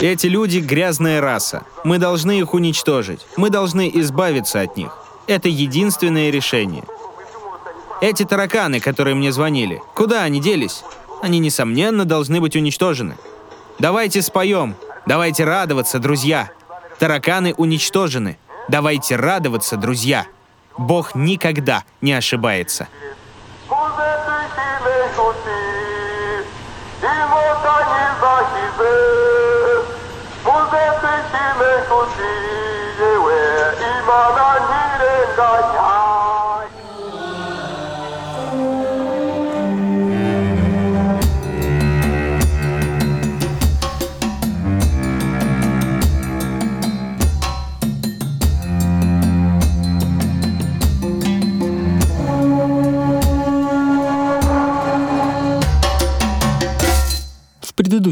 Эти 0.00 0.26
люди— 0.26 0.58
грязная 0.60 1.20
раса. 1.20 1.62
Мы 1.84 1.98
должны 1.98 2.38
их 2.38 2.54
уничтожить. 2.54 3.26
Мы 3.36 3.50
должны 3.50 3.90
избавиться 3.94 4.60
от 4.60 4.76
них. 4.76 4.96
Это 5.26 5.48
единственное 5.48 6.30
решение. 6.30 6.84
Эти 8.00 8.24
тараканы, 8.24 8.80
которые 8.80 9.14
мне 9.14 9.32
звонили, 9.32 9.80
куда 9.94 10.22
они 10.24 10.40
делись? 10.40 10.84
Они, 11.22 11.38
несомненно, 11.38 12.04
должны 12.04 12.40
быть 12.40 12.54
уничтожены. 12.54 13.16
Давайте 13.78 14.20
споем. 14.20 14.74
Давайте 15.06 15.44
радоваться, 15.44 15.98
друзья. 15.98 16.50
Тараканы 16.98 17.54
уничтожены. 17.56 18.36
Давайте 18.68 19.16
радоваться, 19.16 19.76
друзья. 19.76 20.26
Бог 20.76 21.14
никогда 21.14 21.84
не 22.00 22.12
ошибается. 22.12 22.88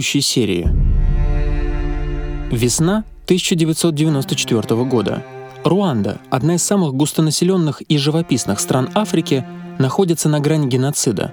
Предыдущей 0.02 0.20
серии. 0.20 0.68
Весна 2.50 3.04
1994 3.26 4.84
года. 4.84 5.22
Руанда, 5.64 6.18
одна 6.28 6.56
из 6.56 6.62
самых 6.64 6.94
густонаселенных 6.94 7.82
и 7.82 7.98
живописных 7.98 8.58
стран 8.58 8.90
Африки, 8.94 9.44
находится 9.78 10.28
на 10.28 10.40
грани 10.40 10.66
геноцида. 10.66 11.32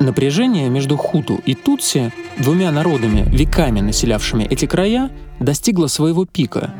Напряжение 0.00 0.68
между 0.70 0.96
хуту 0.96 1.40
и 1.46 1.54
тутси, 1.54 2.12
двумя 2.38 2.72
народами, 2.72 3.24
веками 3.28 3.80
населявшими 3.80 4.44
эти 4.44 4.66
края, 4.66 5.10
достигло 5.38 5.86
своего 5.86 6.24
пика. 6.24 6.74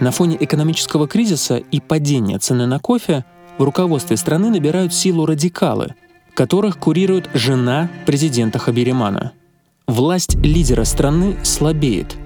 На 0.00 0.12
фоне 0.12 0.36
экономического 0.38 1.08
кризиса 1.08 1.56
и 1.56 1.80
падения 1.80 2.38
цены 2.38 2.66
на 2.66 2.78
кофе 2.78 3.24
в 3.58 3.64
руководстве 3.64 4.16
страны 4.16 4.50
набирают 4.50 4.94
силу 4.94 5.26
радикалы, 5.26 5.94
которых 6.34 6.78
курирует 6.78 7.28
жена 7.34 7.88
президента 8.06 8.60
Хабиримана– 8.60 9.32
Власть 9.86 10.34
лидера 10.42 10.82
страны 10.82 11.36
слабеет. 11.44 12.16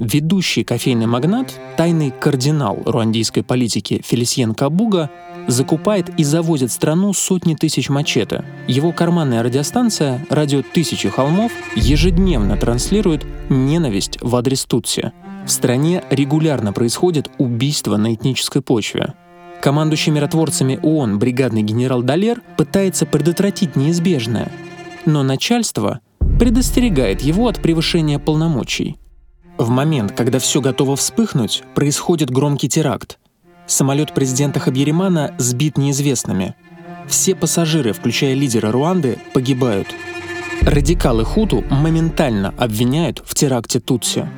Ведущий 0.00 0.64
кофейный 0.64 1.06
магнат, 1.06 1.54
тайный 1.76 2.10
кардинал 2.10 2.82
руандийской 2.84 3.44
политики 3.44 4.02
Фелисьен 4.04 4.52
Кабуга 4.52 5.08
закупает 5.46 6.10
и 6.18 6.24
завозит 6.24 6.70
в 6.70 6.74
страну 6.74 7.12
сотни 7.12 7.54
тысяч 7.54 7.88
мачете. 7.88 8.44
Его 8.66 8.90
карманная 8.90 9.44
радиостанция 9.44 10.26
«Радио 10.28 10.62
Тысячи 10.62 11.08
холмов» 11.08 11.52
ежедневно 11.76 12.56
транслирует 12.56 13.24
ненависть 13.48 14.18
в 14.20 14.34
адрес 14.34 14.64
Тутси. 14.64 15.12
В 15.46 15.50
стране 15.50 16.02
регулярно 16.10 16.72
происходит 16.72 17.30
убийство 17.38 17.96
на 17.96 18.12
этнической 18.14 18.60
почве. 18.60 19.14
Командующий 19.62 20.10
миротворцами 20.10 20.80
ООН 20.82 21.20
бригадный 21.20 21.62
генерал 21.62 22.02
Далер 22.02 22.42
пытается 22.56 23.06
предотвратить 23.06 23.76
неизбежное. 23.76 24.50
Но 25.06 25.22
начальство 25.22 26.00
предостерегает 26.38 27.20
его 27.22 27.48
от 27.48 27.60
превышения 27.60 28.18
полномочий. 28.18 28.96
В 29.58 29.70
момент, 29.70 30.12
когда 30.12 30.38
все 30.38 30.60
готово 30.60 30.94
вспыхнуть, 30.94 31.64
происходит 31.74 32.30
громкий 32.30 32.68
теракт. 32.68 33.18
Самолет 33.66 34.14
президента 34.14 34.60
Хабьеримана 34.60 35.34
сбит 35.38 35.76
неизвестными. 35.76 36.54
Все 37.08 37.34
пассажиры, 37.34 37.92
включая 37.92 38.34
лидера 38.34 38.70
Руанды, 38.70 39.18
погибают. 39.34 39.88
Радикалы 40.62 41.24
Хуту 41.24 41.64
моментально 41.70 42.54
обвиняют 42.56 43.22
в 43.24 43.34
теракте 43.34 43.80
Тутси. 43.80 44.28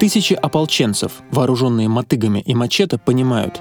Тысячи 0.00 0.34
ополченцев, 0.34 1.12
вооруженные 1.30 1.88
мотыгами 1.88 2.40
и 2.40 2.54
мачете, 2.54 2.98
понимают, 2.98 3.60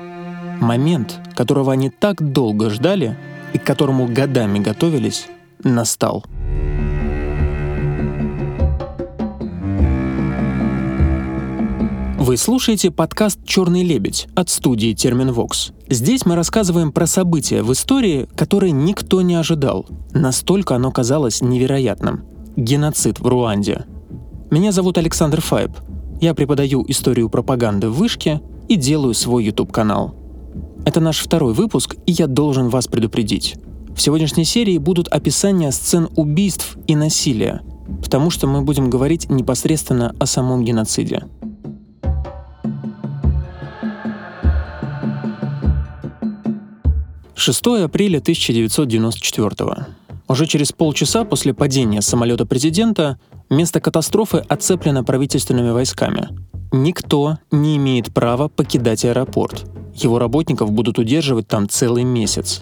момент, 0.59 1.19
которого 1.35 1.73
они 1.73 1.89
так 1.89 2.31
долго 2.31 2.69
ждали 2.69 3.17
и 3.53 3.57
к 3.57 3.63
которому 3.63 4.07
годами 4.07 4.59
готовились, 4.59 5.27
настал. 5.63 6.25
Вы 12.23 12.37
слушаете 12.37 12.89
подкаст 12.89 13.39
«Черный 13.45 13.83
лебедь» 13.83 14.29
от 14.33 14.47
студии 14.47 14.93
Терминвокс. 14.93 15.73
Здесь 15.89 16.25
мы 16.25 16.35
рассказываем 16.35 16.93
про 16.93 17.05
события 17.05 17.61
в 17.63 17.73
истории, 17.73 18.29
которые 18.37 18.71
никто 18.71 19.21
не 19.21 19.35
ожидал. 19.35 19.85
Настолько 20.13 20.77
оно 20.77 20.89
казалось 20.89 21.41
невероятным. 21.41 22.23
Геноцид 22.55 23.19
в 23.19 23.27
Руанде. 23.27 23.83
Меня 24.49 24.71
зовут 24.71 24.97
Александр 24.97 25.41
Файб. 25.41 25.71
Я 26.21 26.33
преподаю 26.33 26.85
историю 26.87 27.27
пропаганды 27.27 27.89
в 27.89 27.95
Вышке 27.95 28.41
и 28.69 28.77
делаю 28.77 29.15
свой 29.15 29.43
YouTube-канал. 29.43 30.15
Это 30.85 31.01
наш 31.01 31.19
второй 31.19 31.53
выпуск, 31.53 31.97
и 32.05 32.13
я 32.13 32.27
должен 32.27 32.69
вас 32.69 32.87
предупредить. 32.87 33.57
В 33.93 34.01
сегодняшней 34.01 34.45
серии 34.45 34.77
будут 34.77 35.09
описания 35.09 35.73
сцен 35.73 36.07
убийств 36.15 36.77
и 36.87 36.95
насилия, 36.95 37.63
потому 38.01 38.29
что 38.29 38.47
мы 38.47 38.61
будем 38.61 38.89
говорить 38.89 39.29
непосредственно 39.29 40.15
о 40.19 40.25
самом 40.25 40.63
геноциде. 40.63 41.25
6 47.35 47.65
апреля 47.83 48.19
1994 48.19 49.87
Уже 50.27 50.45
через 50.45 50.71
полчаса 50.71 51.25
после 51.25 51.53
падения 51.53 52.01
самолета 52.01 52.45
президента 52.45 53.19
место 53.49 53.79
катастрофы 53.79 54.37
оцеплено 54.47 55.03
правительственными 55.03 55.71
войсками. 55.71 56.29
Никто 56.71 57.37
не 57.51 57.77
имеет 57.77 58.13
права 58.13 58.49
покидать 58.49 59.05
аэропорт. 59.05 59.65
Его 59.95 60.19
работников 60.19 60.71
будут 60.71 60.99
удерживать 60.99 61.47
там 61.47 61.67
целый 61.67 62.03
месяц. 62.03 62.61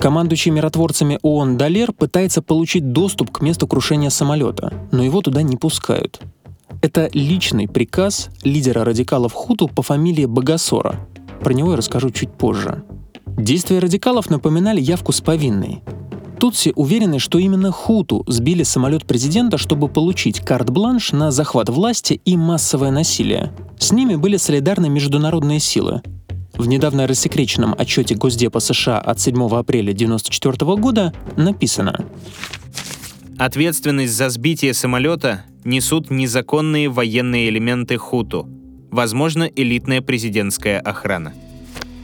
Командующий 0.00 0.50
миротворцами 0.50 1.18
ООН 1.22 1.56
Далер 1.56 1.92
пытается 1.92 2.42
получить 2.42 2.92
доступ 2.92 3.30
к 3.30 3.42
месту 3.42 3.66
крушения 3.66 4.10
самолета, 4.10 4.72
но 4.92 5.02
его 5.02 5.20
туда 5.20 5.42
не 5.42 5.56
пускают. 5.56 6.20
Это 6.82 7.10
личный 7.12 7.68
приказ 7.68 8.30
лидера 8.42 8.84
радикалов 8.84 9.32
Хуту 9.32 9.68
по 9.68 9.82
фамилии 9.82 10.24
Багасора. 10.24 11.06
Про 11.42 11.52
него 11.52 11.72
я 11.72 11.76
расскажу 11.76 12.10
чуть 12.10 12.32
позже. 12.32 12.82
Действия 13.40 13.78
радикалов 13.78 14.28
напоминали 14.28 14.82
явку 14.82 15.12
с 15.12 15.22
повинной. 15.22 15.82
Тутси 16.38 16.74
уверены, 16.76 17.18
что 17.18 17.38
именно 17.38 17.72
хуту 17.72 18.22
сбили 18.26 18.64
самолет 18.64 19.06
президента, 19.06 19.56
чтобы 19.56 19.88
получить 19.88 20.40
карт-бланш 20.40 21.12
на 21.12 21.30
захват 21.30 21.70
власти 21.70 22.20
и 22.26 22.36
массовое 22.36 22.90
насилие. 22.90 23.50
С 23.78 23.92
ними 23.92 24.16
были 24.16 24.36
солидарны 24.36 24.90
международные 24.90 25.58
силы. 25.58 26.02
В 26.54 26.68
недавно 26.68 27.06
рассекреченном 27.06 27.74
отчете 27.78 28.14
Госдепа 28.14 28.60
США 28.60 28.98
от 28.98 29.20
7 29.20 29.42
апреля 29.48 29.92
1994 29.92 30.76
года 30.76 31.14
написано 31.36 32.04
Ответственность 33.38 34.12
за 34.12 34.28
сбитие 34.28 34.74
самолета 34.74 35.44
несут 35.64 36.10
незаконные 36.10 36.90
военные 36.90 37.48
элементы 37.48 37.96
хуту, 37.96 38.46
возможно, 38.90 39.44
элитная 39.44 40.02
президентская 40.02 40.78
охрана. 40.78 41.32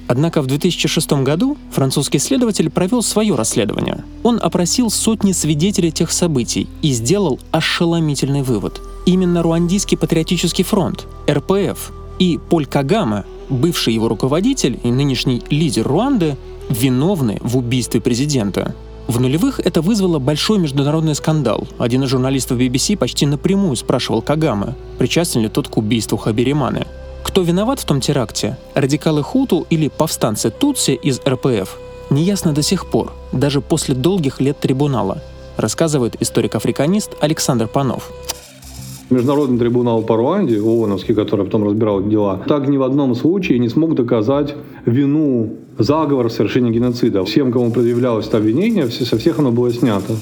Однако 0.09 0.41
в 0.43 0.47
2006 0.47 1.13
году 1.25 1.57
французский 1.71 2.19
следователь 2.19 2.71
провел 2.71 3.03
свое 3.03 3.35
расследование. 3.35 4.05
Он 4.23 4.39
опросил 4.41 4.91
сотни 4.91 5.33
свидетелей 5.33 5.91
тех 5.91 6.13
событий 6.13 6.69
и 6.83 6.93
сделал 6.93 7.41
ошеломительный 7.51 8.43
вывод. 8.43 8.81
Именно 9.05 9.43
Руандийский 9.43 9.97
патриотический 9.97 10.65
фронт, 10.65 11.07
РПФ, 11.29 11.93
и 12.19 12.39
Поль 12.49 12.67
Кагаме, 12.67 13.25
бывший 13.49 13.95
его 13.95 14.09
руководитель 14.09 14.79
и 14.83 14.91
нынешний 14.91 15.43
лидер 15.51 15.87
Руанды, 15.87 16.37
виновны 16.69 17.39
в 17.43 17.57
убийстве 17.57 18.01
президента. 18.01 18.75
В 19.07 19.21
нулевых 19.21 19.61
это 19.61 19.83
вызвало 19.83 20.19
большой 20.19 20.59
международный 20.59 21.15
скандал. 21.15 21.69
Один 21.79 22.03
из 22.03 22.11
журналистов 22.11 22.59
BBC 22.59 22.97
почти 22.97 23.25
напрямую 23.25 23.77
спрашивал 23.77 24.21
Кагаме, 24.21 24.75
причастен 24.99 25.43
ли 25.43 25.49
тот 25.49 25.69
к 25.69 25.77
убийству 25.77 26.19
Хабириманы. 26.19 26.87
Кто 27.27 27.43
виноват 27.43 27.81
в 27.81 27.85
том 27.85 28.01
теракте, 28.01 28.57
радикалы 28.75 29.23
Хуту 29.25 29.67
или 29.69 29.89
повстанцы 29.89 30.51
Тутси 30.51 30.93
из 30.93 31.21
РПФ, 31.27 31.77
неясно 32.09 32.53
до 32.53 32.63
сих 32.63 32.87
пор, 32.87 33.13
даже 33.33 33.61
после 33.61 33.97
долгих 33.97 34.41
лет 34.41 34.61
трибунала, 34.61 35.21
рассказывает 35.57 36.17
историк-африканист 36.23 37.17
Александр 37.21 37.67
Панов. 37.67 38.13
Международный 39.11 39.59
трибунал 39.59 40.03
по 40.03 40.17
Руанде, 40.17 40.61
ООНовский, 40.63 41.17
который 41.17 41.45
потом 41.45 41.65
разбирал 41.65 42.01
дела, 42.03 42.41
так 42.47 42.69
ни 42.69 42.77
в 42.77 42.85
одном 42.85 43.15
случае 43.17 43.59
не 43.59 43.69
смог 43.69 43.97
доказать 43.97 44.55
вину 44.87 45.57
заговора 45.79 46.29
в 46.29 46.33
совершении 46.33 46.73
геноцида. 46.73 47.25
Всем, 47.25 47.51
кому 47.51 47.73
предъявлялось 47.73 48.29
это 48.29 48.37
обвинение, 48.39 48.89
со 48.89 49.19
всех 49.19 49.41
оно 49.41 49.51
было 49.51 49.73
снято. 49.73 50.15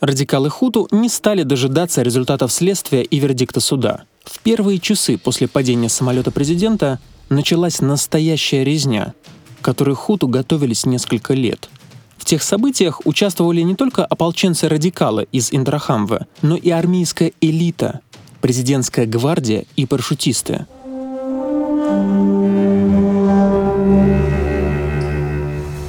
Радикалы 0.00 0.50
Хуту 0.50 0.88
не 0.90 1.08
стали 1.08 1.42
дожидаться 1.42 2.02
результатов 2.02 2.52
следствия 2.52 3.02
и 3.02 3.18
вердикта 3.18 3.60
суда. 3.60 4.02
В 4.24 4.40
первые 4.40 4.78
часы 4.78 5.16
после 5.16 5.48
падения 5.48 5.88
самолета 5.88 6.30
президента 6.30 7.00
началась 7.30 7.80
настоящая 7.80 8.62
резня, 8.62 9.14
которой 9.62 9.94
Хуту 9.94 10.28
готовились 10.28 10.84
несколько 10.84 11.32
лет. 11.32 11.70
В 12.18 12.26
тех 12.26 12.42
событиях 12.42 13.00
участвовали 13.06 13.62
не 13.62 13.74
только 13.74 14.04
ополченцы-радикалы 14.04 15.28
из 15.32 15.52
Индрахамве, 15.52 16.26
но 16.42 16.56
и 16.56 16.70
армейская 16.70 17.32
элита, 17.40 18.00
президентская 18.42 19.06
гвардия 19.06 19.64
и 19.76 19.86
парашютисты. 19.86 20.66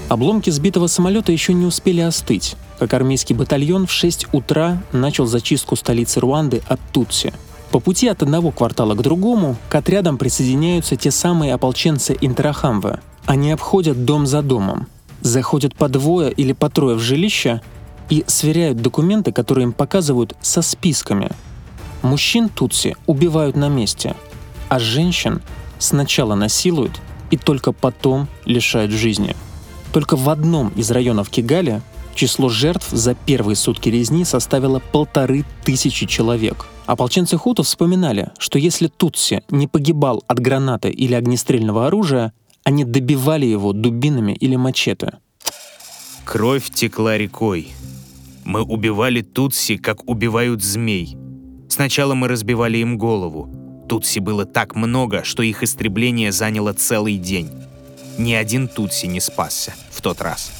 Обломки 0.08 0.50
сбитого 0.50 0.88
самолета 0.88 1.34
еще 1.34 1.54
не 1.54 1.66
успели 1.66 2.00
остыть, 2.00 2.56
как 2.80 2.94
армейский 2.94 3.34
батальон 3.34 3.88
в 3.88 3.92
6 3.92 4.28
утра 4.34 4.82
начал 4.92 5.26
зачистку 5.26 5.76
столицы 5.76 6.20
Руанды 6.20 6.62
от 6.68 6.80
Тутси. 6.92 7.34
По 7.72 7.80
пути 7.80 8.08
от 8.08 8.24
одного 8.24 8.52
квартала 8.52 8.96
к 8.96 9.02
другому 9.02 9.58
к 9.70 9.76
отрядам 9.76 10.18
присоединяются 10.18 10.96
те 10.96 11.12
самые 11.12 11.54
ополченцы 11.54 12.18
Интерахамва. 12.22 13.02
Они 13.26 13.52
обходят 13.52 14.06
дом 14.06 14.26
за 14.26 14.42
домом, 14.42 14.88
заходят 15.22 15.76
по 15.76 15.90
двое 15.90 16.32
или 16.32 16.54
по 16.54 16.70
трое 16.70 16.96
в 16.96 17.02
жилище 17.02 17.62
и 18.10 18.24
сверяют 18.28 18.82
документы, 18.82 19.34
которые 19.34 19.64
им 19.64 19.74
показывают 19.74 20.36
со 20.42 20.62
списками. 20.62 21.30
Мужчин 22.04 22.48
Тутси 22.48 22.96
убивают 23.06 23.58
на 23.58 23.68
месте, 23.68 24.16
а 24.70 24.80
женщин 24.80 25.42
сначала 25.78 26.36
насилуют 26.36 27.02
и 27.32 27.38
только 27.38 27.74
потом 27.74 28.28
лишают 28.46 28.92
жизни– 28.92 29.36
только 29.98 30.16
в 30.16 30.30
одном 30.30 30.70
из 30.76 30.92
районов 30.92 31.30
Кигали 31.30 31.82
число 32.18 32.50
жертв 32.50 32.90
за 32.92 33.14
первые 33.14 33.56
сутки 33.56 33.88
резни 33.90 34.26
составило 34.26 34.80
полторы 34.80 35.46
тысячи 35.64 36.06
человек. 36.06 36.68
Ополченцы 36.86 37.38
Хуту 37.38 37.64
вспоминали, 37.64 38.32
что 38.40 38.60
если 38.60 38.88
Тутси 38.88 39.44
не 39.50 39.68
погибал 39.68 40.24
от 40.28 40.40
гранаты 40.40 40.90
или 40.90 41.14
огнестрельного 41.14 41.88
оружия, 41.88 42.34
они 42.64 42.84
добивали 42.84 43.46
его 43.46 43.72
дубинами 43.72 44.34
или 44.34 44.56
мачете. 44.56 45.20
Кровь 46.26 46.70
текла 46.70 47.18
рекой. 47.18 47.70
Мы 48.44 48.62
убивали 48.64 49.22
Тутси, 49.22 49.78
как 49.78 50.10
убивают 50.10 50.64
змей. 50.64 51.18
Сначала 51.70 52.16
мы 52.16 52.28
разбивали 52.28 52.80
им 52.80 52.98
голову. 52.98 53.50
Тутси 53.88 54.20
было 54.20 54.46
так 54.46 54.76
много, 54.76 55.24
что 55.24 55.44
их 55.44 55.64
истребление 55.64 56.32
заняло 56.32 56.74
целый 56.74 57.18
день. 57.18 57.50
Ни 58.18 58.34
один 58.34 58.68
Тутси 58.68 59.06
не 59.06 59.20
спасся 59.20 59.74
в 59.92 60.02
тот 60.02 60.22
раз. 60.22 60.57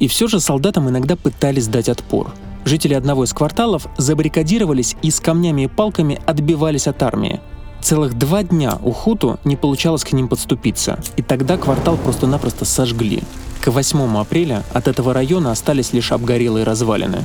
И 0.00 0.08
все 0.08 0.26
же 0.28 0.40
солдатам 0.40 0.88
иногда 0.88 1.16
пытались 1.16 1.68
дать 1.68 1.88
отпор. 1.88 2.32
Жители 2.64 2.94
одного 2.94 3.24
из 3.24 3.32
кварталов 3.32 3.86
забаррикадировались 3.98 4.96
и 5.02 5.10
с 5.10 5.20
камнями 5.20 5.62
и 5.62 5.66
палками 5.68 6.18
отбивались 6.26 6.86
от 6.86 7.02
армии. 7.02 7.40
Целых 7.82 8.14
два 8.18 8.42
дня 8.42 8.78
у 8.82 8.92
Хуту 8.92 9.38
не 9.44 9.56
получалось 9.56 10.04
к 10.04 10.12
ним 10.12 10.28
подступиться, 10.28 10.98
и 11.16 11.22
тогда 11.22 11.58
квартал 11.58 11.98
просто-напросто 11.98 12.64
сожгли. 12.64 13.22
К 13.60 13.68
8 13.68 14.16
апреля 14.16 14.62
от 14.72 14.88
этого 14.88 15.12
района 15.12 15.50
остались 15.50 15.92
лишь 15.92 16.10
обгорелые 16.12 16.64
развалины. 16.64 17.24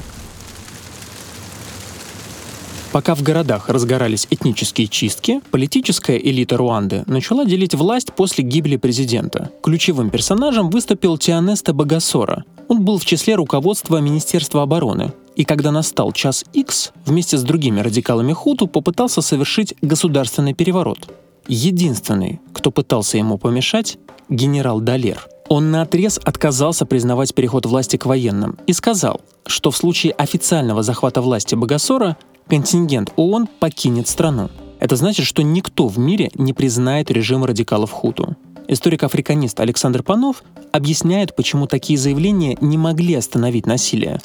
Пока 2.92 3.14
в 3.14 3.22
городах 3.22 3.70
разгорались 3.70 4.26
этнические 4.32 4.88
чистки, 4.88 5.42
политическая 5.52 6.18
элита 6.18 6.58
Руанды 6.58 7.04
начала 7.06 7.46
делить 7.46 7.76
власть 7.76 8.12
после 8.14 8.44
гибели 8.44 8.78
президента. 8.78 9.52
Ключевым 9.62 10.10
персонажем 10.10 10.72
выступил 10.72 11.20
Тианеста 11.20 11.74
Багасора. 11.74 12.46
Он 12.68 12.84
был 12.84 12.98
в 12.98 13.06
числе 13.06 13.36
руководства 13.36 13.98
Министерства 13.98 14.64
обороны. 14.64 15.14
И 15.36 15.46
когда 15.46 15.72
настал 15.72 16.12
час 16.14 16.44
X, 16.54 16.92
вместе 17.06 17.38
с 17.38 17.44
другими 17.44 17.80
радикалами 17.80 18.34
Хуту 18.34 18.66
попытался 18.68 19.22
совершить 19.22 19.76
государственный 19.82 20.56
переворот. 20.56 21.14
Единственный, 21.48 22.42
кто 22.54 22.72
пытался 22.72 23.18
ему 23.18 23.38
помешать— 23.38 24.00
генерал 24.30 24.82
Далер. 24.82 25.28
Он 25.48 25.72
наотрез 25.72 26.20
отказался 26.24 26.86
признавать 26.86 27.34
переход 27.34 27.66
власти 27.66 27.98
к 27.98 28.06
военным 28.06 28.58
и 28.68 28.74
сказал, 28.74 29.22
что 29.48 29.72
в 29.72 29.78
случае 29.78 30.14
официального 30.14 30.84
захвата 30.84 31.22
власти 31.22 31.56
Багасора 31.56 32.18
контингент 32.50 33.14
ООН 33.16 33.48
покинет 33.60 34.08
страну. 34.08 34.50
Это 34.80 34.96
значит, 34.96 35.26
что 35.26 35.44
никто 35.44 35.88
в 35.88 36.00
мире 36.00 36.32
не 36.34 36.54
признает 36.54 37.12
режим 37.12 37.46
радикалов 37.46 37.92
Хуту. 37.92 38.36
Историк-африканист 38.68 39.60
Александр 39.60 40.04
Панов 40.04 40.44
объясняет, 40.72 41.36
почему 41.36 41.68
такие 41.68 41.98
заявления 41.98 42.58
не 42.62 42.78
могли 42.78 43.16
остановить 43.16 43.66
насилие. 43.66 44.20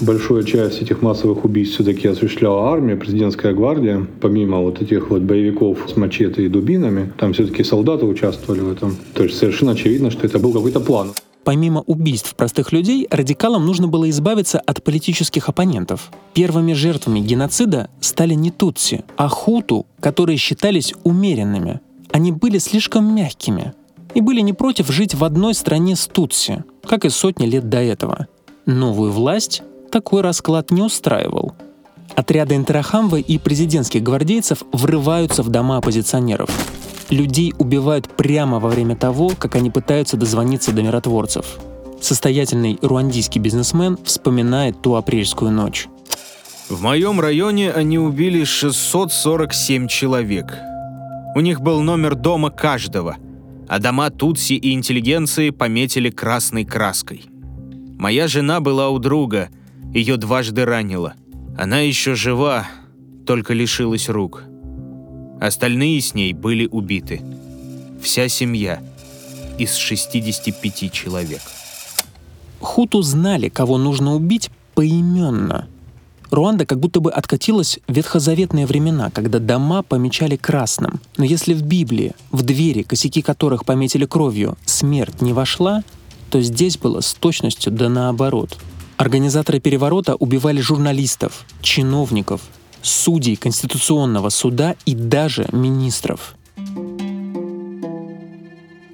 Большая 0.00 0.42
часть 0.42 0.82
этих 0.82 1.00
массовых 1.00 1.44
убийств 1.44 1.76
все-таки 1.76 2.06
осуществляла 2.08 2.70
армия, 2.70 2.96
президентская 2.96 3.54
гвардия. 3.54 4.06
Помимо 4.20 4.58
вот 4.60 4.82
этих 4.82 5.10
вот 5.10 5.22
боевиков 5.22 5.78
с 5.88 5.96
мачете 5.96 6.44
и 6.44 6.48
дубинами, 6.48 7.12
там 7.18 7.32
все-таки 7.32 7.64
солдаты 7.64 8.04
участвовали 8.04 8.60
в 8.60 8.72
этом. 8.72 8.96
То 9.14 9.24
есть 9.24 9.38
совершенно 9.38 9.72
очевидно, 9.72 10.10
что 10.10 10.26
это 10.26 10.38
был 10.38 10.52
какой-то 10.52 10.80
план. 10.80 11.12
Помимо 11.46 11.82
убийств 11.82 12.34
простых 12.34 12.72
людей, 12.72 13.06
радикалам 13.08 13.64
нужно 13.64 13.86
было 13.86 14.10
избавиться 14.10 14.58
от 14.58 14.82
политических 14.82 15.48
оппонентов. 15.48 16.10
Первыми 16.34 16.72
жертвами 16.72 17.20
геноцида 17.20 17.88
стали 18.00 18.34
не 18.34 18.50
тутси, 18.50 19.04
а 19.16 19.28
хуту, 19.28 19.86
которые 20.00 20.38
считались 20.38 20.92
умеренными. 21.04 21.80
Они 22.10 22.32
были 22.32 22.58
слишком 22.58 23.14
мягкими 23.14 23.74
и 24.14 24.20
были 24.20 24.40
не 24.40 24.54
против 24.54 24.90
жить 24.90 25.14
в 25.14 25.22
одной 25.22 25.54
стране 25.54 25.94
с 25.94 26.08
тутси, 26.08 26.64
как 26.82 27.04
и 27.04 27.10
сотни 27.10 27.46
лет 27.46 27.68
до 27.68 27.78
этого. 27.78 28.26
Новую 28.66 29.12
власть 29.12 29.62
такой 29.92 30.22
расклад 30.22 30.72
не 30.72 30.82
устраивал. 30.82 31.52
Отряды 32.16 32.56
Интерахамвы 32.56 33.20
и 33.20 33.38
президентских 33.38 34.02
гвардейцев 34.02 34.64
врываются 34.72 35.44
в 35.44 35.48
дома 35.50 35.76
оппозиционеров. 35.76 36.50
Людей 37.10 37.54
убивают 37.58 38.08
прямо 38.16 38.58
во 38.58 38.68
время 38.68 38.96
того, 38.96 39.32
как 39.38 39.54
они 39.54 39.70
пытаются 39.70 40.16
дозвониться 40.16 40.72
до 40.72 40.82
миротворцев. 40.82 41.58
Состоятельный 42.00 42.78
руандийский 42.82 43.40
бизнесмен 43.40 43.96
вспоминает 44.04 44.82
ту 44.82 44.96
апрельскую 44.96 45.50
ночь. 45.50 45.88
В 46.68 46.82
моем 46.82 47.20
районе 47.20 47.70
они 47.70 47.98
убили 47.98 48.42
647 48.42 49.86
человек. 49.86 50.52
У 51.36 51.40
них 51.40 51.60
был 51.60 51.80
номер 51.82 52.16
дома 52.16 52.50
каждого, 52.50 53.16
а 53.68 53.78
дома 53.78 54.10
Тутси 54.10 54.54
и 54.54 54.72
интеллигенции 54.72 55.50
пометили 55.50 56.10
красной 56.10 56.64
краской. 56.64 57.24
Моя 57.98 58.26
жена 58.26 58.60
была 58.60 58.88
у 58.88 58.98
друга, 58.98 59.48
ее 59.94 60.16
дважды 60.16 60.64
ранило. 60.64 61.14
Она 61.56 61.80
еще 61.80 62.14
жива, 62.14 62.66
только 63.26 63.54
лишилась 63.54 64.08
рук. 64.08 64.42
Остальные 65.40 66.00
с 66.00 66.14
ней 66.14 66.32
были 66.32 66.66
убиты. 66.66 67.20
Вся 68.02 68.28
семья 68.28 68.80
из 69.58 69.74
65 69.74 70.90
человек. 70.92 71.42
Хуту 72.60 73.02
знали, 73.02 73.48
кого 73.48 73.76
нужно 73.76 74.14
убить 74.14 74.50
поименно. 74.74 75.68
Руанда 76.30 76.66
как 76.66 76.80
будто 76.80 77.00
бы 77.00 77.12
откатилась 77.12 77.78
в 77.86 77.92
ветхозаветные 77.92 78.66
времена, 78.66 79.10
когда 79.10 79.38
дома 79.38 79.82
помечали 79.82 80.36
красным. 80.36 81.00
Но 81.16 81.24
если 81.24 81.54
в 81.54 81.62
Библии, 81.62 82.12
в 82.32 82.42
двери, 82.42 82.82
косяки 82.82 83.22
которых 83.22 83.64
пометили 83.64 84.06
кровью, 84.06 84.56
смерть 84.64 85.20
не 85.20 85.32
вошла, 85.32 85.84
то 86.30 86.40
здесь 86.40 86.78
было 86.78 87.00
с 87.00 87.14
точностью 87.14 87.72
да 87.72 87.88
наоборот. 87.88 88.58
Организаторы 88.96 89.60
переворота 89.60 90.16
убивали 90.16 90.60
журналистов, 90.60 91.44
чиновников, 91.60 92.40
судей 92.86 93.36
Конституционного 93.36 94.28
суда 94.28 94.76
и 94.84 94.94
даже 94.94 95.46
министров. 95.52 96.34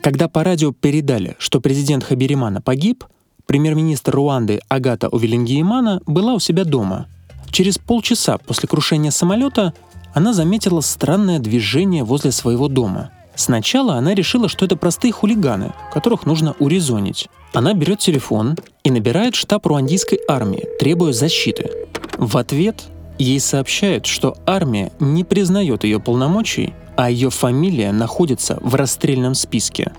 Когда 0.03 0.29
по 0.29 0.43
радио 0.43 0.73
передали, 0.73 1.37
что 1.39 1.61
президент 1.61 2.03
Хабиримана 2.03 2.61
погиб, 2.61 3.05
премьер-министр 3.47 4.17
Руанды 4.17 4.61
Агата 4.69 5.09
Увелингиимана 5.09 6.03
была 6.07 6.35
у 6.35 6.41
себя 6.41 6.65
дома. 6.65 7.07
Через 7.51 7.79
полчаса 7.79 8.39
после 8.39 8.69
крушения 8.69 9.11
самолета 9.11 9.75
она 10.15 10.33
заметила 10.33 10.81
странное 10.81 11.39
движение 11.39 12.03
возле 12.03 12.33
своего 12.33 12.69
дома. 12.69 13.11
Сначала 13.35 13.95
она 13.95 14.15
решила, 14.15 14.49
что 14.49 14.65
это 14.65 14.77
простые 14.77 15.13
хулиганы, 15.13 15.73
которых 15.93 16.27
нужно 16.27 16.55
урезонить. 16.59 17.29
Она 17.53 17.73
берет 17.73 18.01
телефон 18.01 18.57
и 18.85 18.91
набирает 18.91 19.35
штаб 19.35 19.67
руандийской 19.67 20.19
армии, 20.29 20.67
требуя 20.79 21.13
защиты. 21.13 21.71
В 22.19 22.37
ответ 22.37 22.85
Ей 23.19 23.41
сообщают, 23.41 24.07
что 24.07 24.37
армия 24.47 24.91
не 24.99 25.25
признает 25.25 25.85
ее 25.85 26.01
полномочий, 26.01 26.75
а 26.97 27.11
ее 27.11 27.31
фамилия 27.31 27.93
находится 27.93 28.59
в 28.63 28.75
расстрельном 28.75 29.35
списке. 29.35 29.93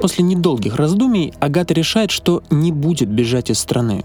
После 0.00 0.24
недолгих 0.24 0.76
раздумий 0.76 1.32
Агата 1.38 1.74
решает, 1.74 2.10
что 2.10 2.42
не 2.50 2.72
будет 2.72 3.08
бежать 3.08 3.50
из 3.50 3.58
страны. 3.58 4.04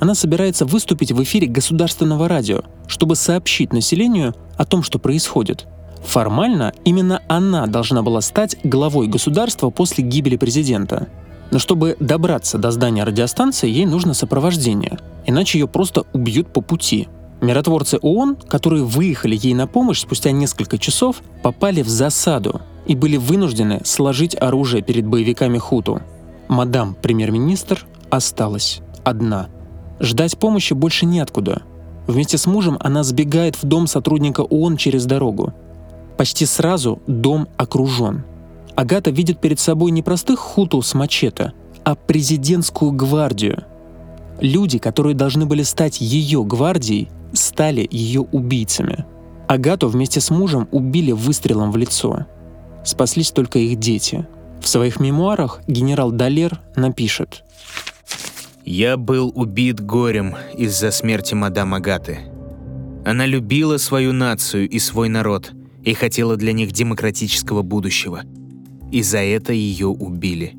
Она 0.00 0.14
собирается 0.14 0.66
выступить 0.66 1.12
в 1.12 1.22
эфире 1.22 1.46
государственного 1.46 2.28
радио, 2.28 2.62
чтобы 2.86 3.16
сообщить 3.16 3.72
населению 3.72 4.34
о 4.58 4.66
том, 4.66 4.82
что 4.82 4.98
происходит. 4.98 5.66
Формально 6.04 6.74
именно 6.84 7.22
она 7.28 7.66
должна 7.66 8.02
была 8.02 8.20
стать 8.20 8.56
главой 8.64 9.06
государства 9.06 9.70
после 9.70 10.04
гибели 10.04 10.36
президента– 10.36 11.08
Но 11.54 11.60
чтобы 11.60 11.96
добраться 12.00 12.58
до 12.58 12.72
здания 12.72 13.04
радиостанции, 13.04 13.70
ей 13.70 13.86
нужно 13.86 14.12
сопровождение, 14.12 14.98
иначе 15.24 15.60
ее 15.60 15.68
просто 15.68 16.02
убьют 16.12 16.48
по 16.52 16.60
пути. 16.60 17.06
Миротворцы 17.40 17.96
ООН, 18.02 18.38
которые 18.48 18.82
выехали 18.82 19.38
ей 19.40 19.54
на 19.54 19.68
помощь 19.68 20.00
спустя 20.00 20.32
несколько 20.32 20.78
часов, 20.78 21.22
попали 21.44 21.82
в 21.82 21.88
засаду 21.88 22.60
и 22.86 22.96
были 22.96 23.16
вынуждены 23.16 23.82
сложить 23.84 24.36
оружие 24.36 24.82
перед 24.82 25.06
боевиками 25.06 25.58
Хуту. 25.58 26.02
Мадам 26.48 26.96
премьер-министр 27.00 27.86
осталась 28.10 28.80
одна. 29.04 29.46
Ждать 30.00 30.36
помощи 30.36 30.72
больше 30.72 31.06
неоткуда. 31.06 31.62
Вместе 32.08 32.36
с 32.36 32.46
мужем 32.46 32.78
она 32.80 33.04
сбегает 33.04 33.54
в 33.54 33.64
дом 33.64 33.86
сотрудника 33.86 34.40
ООН 34.40 34.76
через 34.76 35.06
дорогу. 35.06 35.54
Почти 36.16 36.46
сразу 36.46 37.00
дом 37.06 37.46
окружен. 37.56 38.24
Агата 38.76 39.10
видит 39.10 39.40
перед 39.40 39.60
собой 39.60 39.92
не 39.92 40.02
простых 40.02 40.40
хуту 40.40 40.82
с 40.82 40.94
мачете, 40.94 41.52
а 41.84 41.94
президентскую 41.94 42.90
гвардию. 42.92 43.64
Люди, 44.40 44.78
которые 44.78 45.14
должны 45.14 45.46
были 45.46 45.62
стать 45.62 46.00
ее 46.00 46.44
гвардией, 46.44 47.08
стали 47.32 47.86
ее 47.90 48.22
убийцами. 48.22 49.04
Агату 49.46 49.88
вместе 49.88 50.20
с 50.20 50.30
мужем 50.30 50.68
убили 50.72 51.12
выстрелом 51.12 51.70
в 51.70 51.76
лицо. 51.76 52.26
Спаслись 52.84 53.30
только 53.30 53.58
их 53.58 53.78
дети. 53.78 54.26
В 54.60 54.68
своих 54.68 54.98
мемуарах 54.98 55.60
генерал 55.68 56.10
Далер 56.10 56.60
напишет 56.74 57.44
«Я 58.64 58.96
был 58.96 59.30
убит 59.34 59.80
горем 59.80 60.34
из-за 60.56 60.90
смерти 60.90 61.34
мадам 61.34 61.74
Агаты. 61.74 62.20
Она 63.04 63.26
любила 63.26 63.76
свою 63.76 64.12
нацию 64.12 64.68
и 64.68 64.78
свой 64.78 65.10
народ 65.10 65.52
и 65.82 65.92
хотела 65.92 66.36
для 66.36 66.52
них 66.52 66.72
демократического 66.72 67.60
будущего. 67.62 68.22
И 68.94 69.02
за 69.02 69.18
это 69.18 69.52
ее 69.52 69.88
убили. 69.88 70.56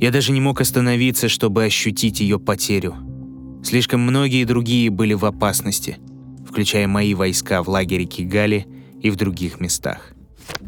Я 0.00 0.10
даже 0.10 0.32
не 0.32 0.40
мог 0.40 0.60
остановиться, 0.60 1.28
чтобы 1.28 1.64
ощутить 1.64 2.20
ее 2.20 2.38
потерю– 2.38 2.94
Слишком 3.66 4.00
многие 4.00 4.44
другие 4.44 4.90
были 4.90 5.12
в 5.12 5.24
опасности, 5.24 5.98
включая 6.48 6.86
мои 6.86 7.14
войска 7.14 7.64
в 7.64 7.68
лагере 7.68 8.04
Кигали 8.04 8.64
и 9.02 9.10
в 9.10 9.16
других 9.16 9.58
местах. 9.58 10.12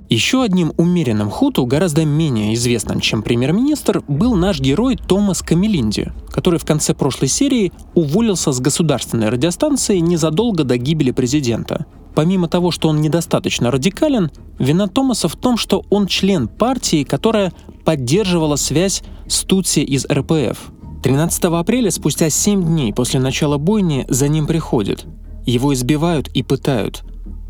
Еще 0.09 0.43
одним 0.43 0.73
умеренным 0.77 1.31
хуту, 1.31 1.65
гораздо 1.65 2.05
менее 2.05 2.55
известным, 2.55 2.99
чем 2.99 3.23
премьер-министр, 3.23 4.03
был 4.09 4.35
наш 4.35 4.59
герой 4.59 4.97
Томас 4.97 5.43
Камелинди, 5.43 6.13
который 6.33 6.59
в 6.59 6.65
конце 6.65 6.93
прошлой 6.93 7.29
серии 7.29 7.73
уволился 7.95 8.51
с 8.51 8.59
государственной 8.59 9.29
радиостанции 9.29 9.99
незадолго 9.99 10.65
до 10.65 10.77
гибели 10.77 11.13
президента. 11.13 11.87
Помимо 12.19 12.49
того, 12.49 12.73
что 12.73 12.89
он 12.89 13.01
недостаточно 13.01 13.71
радикален, 13.71 14.33
вина 14.59 14.89
Томаса 14.89 15.29
в 15.29 15.37
том, 15.37 15.57
что 15.57 15.85
он 15.89 16.09
член 16.09 16.49
партии, 16.49 17.05
которая 17.05 17.53
поддерживала 17.85 18.57
связь 18.57 19.05
с 19.29 19.45
Тутси 19.45 19.79
из 19.79 20.05
РПФ– 20.05 20.59
13 21.05 21.45
апреля, 21.45 21.93
спустя 21.93 22.29
7 22.29 22.61
дней 22.61 22.93
после 22.93 23.21
начала 23.21 23.57
бойни, 23.57 24.05
за 24.09 24.27
ним 24.27 24.49
приходят. 24.49 25.07
Его 25.47 25.73
избивают 25.73 26.27
и 26.35 26.43
пытают. 26.43 27.05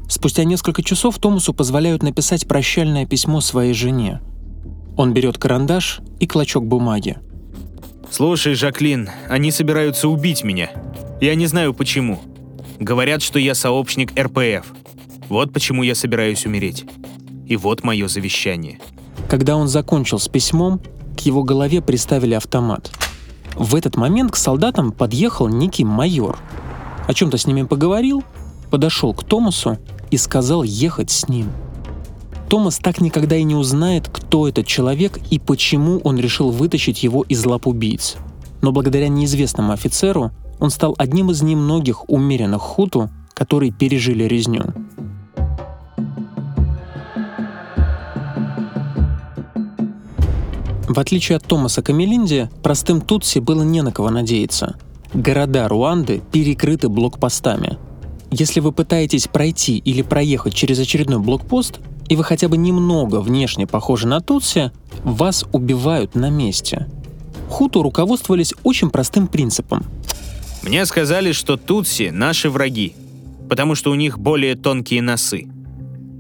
Спустя 0.07 0.45
несколько 0.45 0.83
часов 0.83 1.17
Томасу 1.19 1.55
позволяют 1.55 2.03
написать 2.03 2.47
прощальное 2.47 3.07
письмо 3.07 3.41
своей 3.41 3.73
жене. 3.73 4.21
Он 4.99 5.15
берет 5.15 5.39
карандаш 5.39 6.03
и 6.21 6.27
клочок 6.27 6.67
бумаги. 6.67 7.17
«Слушай, 8.11 8.53
Жаклин, 8.53 9.09
они 9.31 9.51
собираются 9.51 10.11
убить 10.11 10.45
меня. 10.45 10.71
Я 11.23 11.35
не 11.37 11.47
знаю 11.47 11.73
почему. 11.73 12.21
Говорят, 12.79 13.23
что 13.23 13.39
я 13.39 13.55
сообщник 13.55 14.19
РПФ. 14.19 14.67
Вот 15.29 15.53
почему 15.53 15.83
я 15.83 15.95
собираюсь 15.95 16.47
умереть. 16.47 16.85
И 17.47 17.57
вот 17.57 17.85
мое 17.85 18.09
завещание». 18.09 18.79
Когда 19.29 19.57
он 19.57 19.69
закончил 19.69 20.19
с 20.19 20.29
письмом, 20.29 20.81
к 21.17 21.21
его 21.21 21.43
голове 21.43 21.83
приставили 21.83 22.35
автомат– 22.35 22.91
в 23.59 23.75
этот 23.75 23.97
момент 23.97 24.31
к 24.31 24.37
солдатам 24.37 24.93
подъехал 24.93 25.49
некий 25.49 25.85
майор. 25.85 26.39
О 27.09 27.13
чем-то 27.13 27.39
с 27.39 27.47
ними 27.47 27.63
поговорил, 27.63 28.23
подошел 28.71 29.13
к 29.13 29.25
Томасу 29.25 29.79
и 30.13 30.17
сказал 30.17 30.63
ехать 30.63 31.11
с 31.11 31.29
ним. 31.29 31.51
Томас 32.49 32.79
так 32.79 33.01
никогда 33.01 33.37
и 33.37 33.43
не 33.43 33.57
узнает, 33.57 34.09
кто 34.09 34.47
этот 34.47 34.67
человек 34.69 35.19
и 35.31 35.41
почему 35.41 35.99
он 36.05 36.19
решил 36.19 36.51
вытащить 36.51 37.03
его 37.03 37.25
из 37.25 37.45
лап 37.45 37.67
убийц. 37.67 38.17
Но 38.63 38.71
благодаря 38.71 39.09
неизвестному 39.09 39.73
офицеру 39.73 40.31
он 40.61 40.71
стал 40.71 40.95
одним 40.99 41.31
из 41.31 41.43
немногих 41.43 42.09
умеренных 42.09 42.63
хуту, 42.63 43.11
которые 43.35 43.73
пережили 43.73 44.25
резню. 44.25 44.65
В 50.89 50.99
отличие 50.99 51.37
от 51.37 51.45
Томаса 51.45 51.83
Камелинди, 51.83 52.51
простым 52.63 53.01
Тутси 53.01 53.39
было 53.39 53.63
не 53.63 53.83
на 53.83 53.93
кого 53.93 54.11
надеяться. 54.11 54.77
Города 55.13 55.69
Руанды 55.69 56.23
перекрыты 56.33 56.89
блокпостами. 56.89 57.79
Если 58.31 58.61
вы 58.61 58.73
пытаетесь 58.73 59.29
пройти 59.29 59.79
или 59.79 60.03
проехать 60.03 60.55
через 60.55 60.79
очередной 60.79 61.19
блокпост, 61.19 61.81
и 62.09 62.17
вы 62.17 62.25
хотя 62.25 62.49
бы 62.49 62.57
немного 62.57 63.21
внешне 63.21 63.67
похожи 63.67 64.09
на 64.09 64.21
Тутси, 64.21 64.73
вас 65.05 65.45
убивают 65.53 66.15
на 66.15 66.31
месте. 66.31 66.89
Хуту 67.49 67.83
руководствовались 67.83 68.55
очень 68.65 68.91
простым 68.91 69.29
принципом. 69.29 69.85
Мне 70.63 70.85
сказали, 70.87 71.33
что 71.33 71.57
Тутси— 71.57 72.11
наши 72.13 72.51
враги, 72.51 72.95
потому 73.49 73.75
что 73.75 73.91
у 73.91 73.95
них 73.95 74.19
более 74.19 74.55
тонкие 74.55 75.03
носы. 75.03 75.47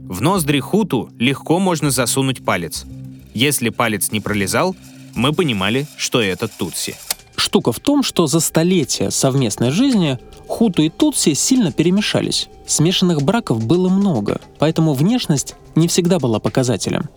В 0.07 0.21
ноздри 0.21 0.61
Хуту 0.61 1.11
легко 1.19 1.59
можно 1.59 1.91
засунуть 1.91 2.45
палец— 2.45 2.85
если 3.39 3.69
палец 3.69 4.11
не 4.11 4.19
пролезал, 4.19 4.75
мы 5.15 5.33
понимали, 5.33 5.87
что 5.97 6.21
это 6.21 6.49
Тутси. 6.49 6.97
Штука 7.37 7.71
в 7.71 7.79
том, 7.79 8.03
что 8.03 8.27
за 8.27 8.41
столетия 8.41 9.13
совместной 9.13 9.71
жизни 9.71 10.19
Хуту 10.49 10.83
и 10.83 10.89
Тутси 10.89 11.35
сильно 11.35 11.71
перемешались. 11.71 12.49
Смешанных 12.67 13.23
браков 13.23 13.65
было 13.65 13.89
много, 13.89 14.41
поэтому 14.59 14.93
внешность 14.93 15.55
не 15.77 15.87
всегда 15.87 16.19
была 16.19 16.41
показателем. 16.41 17.09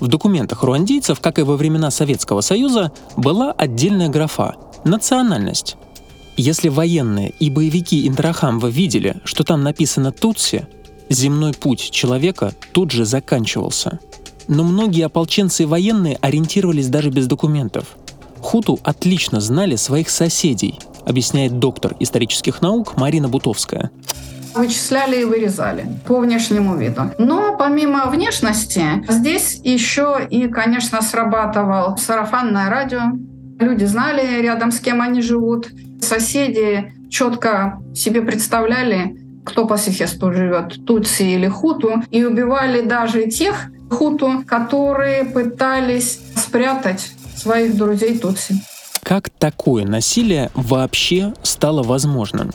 В 0.00 0.08
документах 0.08 0.64
руандийцев, 0.64 1.20
как 1.20 1.38
и 1.38 1.42
во 1.42 1.56
времена 1.56 1.92
Советского 1.92 2.40
Союза, 2.40 2.90
была 3.16 3.52
отдельная 3.52 4.08
графа– 4.08 4.56
национальность. 4.84 5.76
Если 6.38 6.70
военные 6.70 7.34
и 7.38 7.50
боевики 7.50 8.08
Интрахамва 8.08 8.68
видели, 8.68 9.20
что 9.24 9.44
там 9.44 9.62
написано 9.62 10.12
«Тутси», 10.12 10.66
земной 11.10 11.52
путь 11.52 11.90
человека 11.90 12.54
тут 12.72 12.90
же 12.90 13.04
заканчивался– 13.04 13.98
но 14.48 14.64
многие 14.64 15.04
ополченцы 15.04 15.62
и 15.62 15.66
военные 15.66 16.16
ориентировались 16.20 16.88
даже 16.88 17.10
без 17.10 17.26
документов. 17.26 17.84
Хуту 18.40 18.80
отлично 18.82 19.40
знали 19.40 19.76
своих 19.76 20.08
соседей, 20.10 20.78
объясняет 21.06 21.58
доктор 21.58 21.94
исторических 22.00 22.62
наук 22.62 22.96
Марина 22.96 23.28
Бутовская. 23.28 23.90
Вычисляли 24.54 25.20
и 25.20 25.24
вырезали 25.24 25.86
по 26.06 26.18
внешнему 26.18 26.76
виду. 26.76 27.12
Но 27.18 27.56
помимо 27.58 28.06
внешности, 28.06 28.82
здесь 29.08 29.60
еще 29.62 30.26
и, 30.28 30.48
конечно, 30.48 31.02
срабатывал 31.02 31.96
сарафанное 31.98 32.70
радио. 32.70 33.02
Люди 33.60 33.84
знали 33.84 34.40
рядом 34.40 34.72
с 34.72 34.80
кем 34.80 35.02
они 35.02 35.20
живут. 35.20 35.68
Соседи 36.00 36.92
четко 37.10 37.80
себе 37.94 38.22
представляли, 38.22 39.16
кто 39.44 39.66
по 39.66 39.76
соседству 39.76 40.32
живет, 40.32 40.84
Тутси 40.86 41.22
или 41.22 41.48
Хуту, 41.48 42.02
и 42.10 42.24
убивали 42.24 42.82
даже 42.82 43.28
тех, 43.28 43.70
хуту, 43.90 44.44
которые 44.46 45.24
пытались 45.24 46.20
спрятать 46.36 47.12
своих 47.36 47.76
друзей 47.76 48.18
Тутси. 48.18 48.62
Как 49.02 49.30
такое 49.30 49.86
насилие 49.86 50.50
вообще 50.54 51.32
стало 51.42 51.82
возможным? 51.82 52.50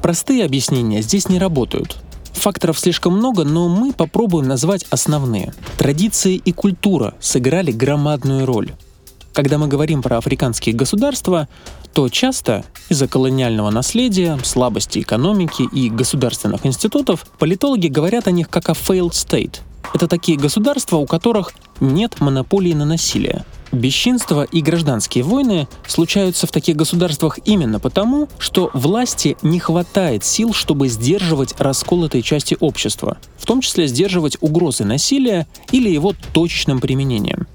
Простые 0.00 0.44
объяснения 0.44 1.02
здесь 1.02 1.28
не 1.28 1.38
работают. 1.38 1.96
Факторов 2.34 2.78
слишком 2.78 3.16
много, 3.16 3.44
но 3.44 3.68
мы 3.68 3.92
попробуем 3.92 4.48
назвать 4.48 4.84
основные. 4.90 5.52
Традиции 5.78 6.36
и 6.36 6.52
культура 6.52 7.14
сыграли 7.20 7.72
громадную 7.72 8.46
роль. 8.46 8.72
Когда 9.32 9.58
мы 9.58 9.66
говорим 9.66 10.02
про 10.02 10.18
африканские 10.18 10.74
государства, 10.74 11.48
то 11.94 12.08
часто 12.08 12.64
из-за 12.88 13.08
колониального 13.08 13.70
наследия, 13.70 14.38
слабости 14.44 15.00
экономики 15.00 15.68
и 15.72 15.90
государственных 15.90 16.66
институтов 16.66 17.26
политологи 17.38 17.88
говорят 17.88 18.26
о 18.26 18.30
них 18.30 18.48
как 18.48 18.68
о 18.68 18.72
failed 18.72 19.12
state– 19.12 19.60
это 19.94 20.08
такие 20.08 20.38
государства, 20.38 20.96
у 20.96 21.06
которых 21.06 21.52
нет 21.80 22.20
монополии 22.20 22.72
на 22.72 22.84
насилие. 22.84 23.44
Бесчинство 23.72 24.42
и 24.42 24.60
гражданские 24.60 25.24
войны 25.24 25.66
случаются 25.86 26.46
в 26.46 26.50
таких 26.50 26.76
государствах 26.76 27.38
именно 27.46 27.80
потому, 27.80 28.28
что 28.38 28.70
власти 28.74 29.36
не 29.42 29.58
хватает 29.58 30.24
сил, 30.24 30.52
чтобы 30.52 30.88
сдерживать 30.88 31.54
расколотые 31.58 32.22
части 32.22 32.56
общества, 32.60 33.16
в 33.38 33.46
том 33.46 33.62
числе 33.62 33.86
сдерживать 33.86 34.36
угрозы 34.40 34.84
насилия 34.84 35.46
или 35.70 35.88
его 35.88 36.14
точечным 36.34 36.80
применением. 36.80 37.46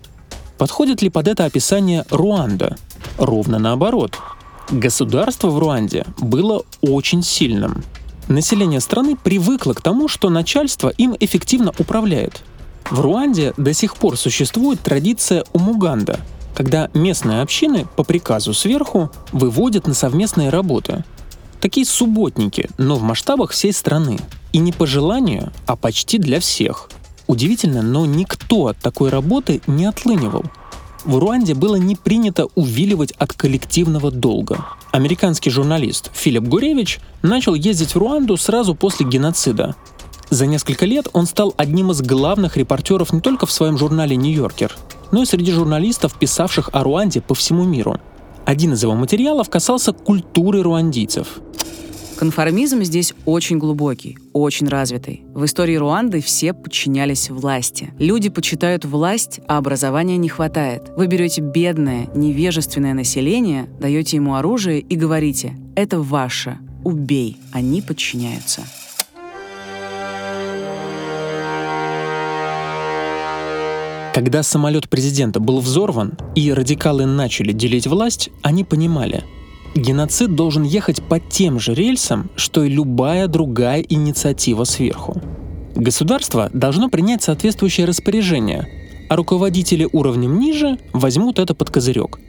Подходит 0.57 1.03
ли 1.03 1.09
под 1.09 1.27
это 1.27 1.45
описание 1.45 2.03
Руанда? 2.09 2.77
Ровно 3.17 3.59
наоборот. 3.59 4.17
Государство 4.69 5.49
в 5.49 5.59
Руанде 5.59 6.05
было 6.17 6.63
очень 6.81 7.23
сильным. 7.23 7.83
Население 8.27 8.81
страны 8.81 9.15
привыкло 9.15 9.73
к 9.73 9.81
тому, 9.81 10.09
что 10.09 10.29
начальство 10.29 10.89
им 10.89 11.15
эффективно 11.19 11.71
управляет. 11.79 12.43
В 12.91 12.99
Руанде 12.99 13.53
до 13.55 13.73
сих 13.73 13.95
пор 13.95 14.17
существует 14.17 14.81
традиция 14.81 15.45
умуганда, 15.53 16.19
когда 16.53 16.89
местные 16.93 17.41
общины 17.41 17.85
по 17.95 18.03
приказу 18.03 18.53
сверху 18.53 19.09
выводят 19.31 19.87
на 19.87 19.93
совместные 19.93 20.49
работы. 20.49 21.05
Такие 21.61 21.85
субботники, 21.85 22.69
но 22.77 22.95
в 22.95 23.01
масштабах 23.01 23.51
всей 23.51 23.73
страны. 23.73 24.19
И 24.53 24.59
не 24.59 24.71
по 24.71 24.85
желанию, 24.85 25.51
а 25.65 25.75
почти 25.75 26.17
для 26.17 26.39
всех. 26.39 26.89
Удивительно, 27.27 27.81
но 27.81 28.05
никто 28.05 28.67
от 28.67 28.77
такой 28.77 29.09
работы 29.09 29.61
не 29.67 29.85
отлынивал. 29.85 30.45
В 31.07 31.19
Руанде 31.19 31.53
было 31.53 31.77
не 31.77 31.95
принято 31.95 32.47
увиливать 32.55 33.13
от 33.13 33.31
коллективного 33.31 34.11
долга. 34.11 34.65
Американский 34.91 35.49
журналист 35.49 36.11
Филипп 36.13 36.43
Гуревич 36.43 36.99
начал 37.21 37.53
ездить 37.53 37.95
в 37.95 37.97
Руанду 37.97 38.35
сразу 38.35 38.75
после 38.75 39.05
геноцида. 39.05 39.77
За 40.29 40.45
несколько 40.45 40.85
лет 40.85 41.07
он 41.13 41.25
стал 41.25 41.53
одним 41.55 41.91
из 41.91 42.01
главных 42.01 42.57
репортеров 42.57 43.13
не 43.13 43.21
только 43.21 43.45
в 43.45 43.53
своем 43.53 43.77
журнале 43.77 44.17
«Нью-Йоркер», 44.17 44.75
но 45.13 45.21
и 45.21 45.25
среди 45.25 45.53
журналистов, 45.53 46.13
писавших 46.19 46.71
о 46.73 46.83
Руанде 46.83 47.21
по 47.21 47.33
всему 47.33 47.63
миру. 47.63 48.01
Один 48.43 48.73
из 48.73 48.83
его 48.83 48.93
материалов 48.93 49.49
касался 49.49 49.93
культуры 49.93 50.61
руандийцев. 50.61 51.39
Конформизм 52.17 52.81
здесь 52.81 53.13
очень 53.25 53.59
глубокий, 53.59 54.17
очень 54.33 54.67
развитый. 54.67 55.21
В 55.35 55.45
истории 55.45 55.75
Руанды 55.75 56.19
все 56.19 56.51
подчинялись 56.51 57.29
власти. 57.29 57.93
Люди 57.99 58.29
почитают 58.29 58.85
власть, 58.85 59.39
а 59.47 59.57
образования 59.57 60.17
не 60.17 60.27
хватает. 60.27 60.91
Вы 60.97 61.05
берете 61.05 61.41
бедное, 61.41 62.07
невежественное 62.15 62.95
население, 62.95 63.69
даете 63.79 64.17
ему 64.17 64.33
оружие 64.33 64.79
и 64.79 64.95
говорите 64.95 65.53
«это 65.75 65.99
ваше, 65.99 66.57
убей, 66.83 67.37
они 67.51 67.83
подчиняются». 67.83 68.63
Когда 74.15 74.41
самолет 74.41 74.89
президента 74.89 75.39
был 75.39 75.59
взорван 75.59 76.17
и 76.33 76.51
радикалы 76.51 77.05
начали 77.05 77.51
делить 77.51 77.85
власть, 77.85 78.31
они 78.41 78.63
понимали, 78.63 79.23
геноцид 79.75 80.35
должен 80.35 80.63
ехать 80.63 81.01
по 81.03 81.19
тем 81.19 81.59
же 81.59 81.73
рельсам, 81.73 82.29
что 82.35 82.63
и 82.63 82.69
любая 82.69 83.27
другая 83.27 83.81
инициатива 83.81 84.63
сверху. 84.63 85.21
Государство 85.75 86.49
должно 86.53 86.89
принять 86.89 87.23
соответствующее 87.23 87.85
распоряжение, 87.85 88.67
а 89.09 89.15
руководители 89.15 89.87
уровнем 89.91 90.39
ниже 90.39 90.79
возьмут 90.93 91.39
это 91.39 91.53
под 91.53 91.69
козырек. 91.69 92.19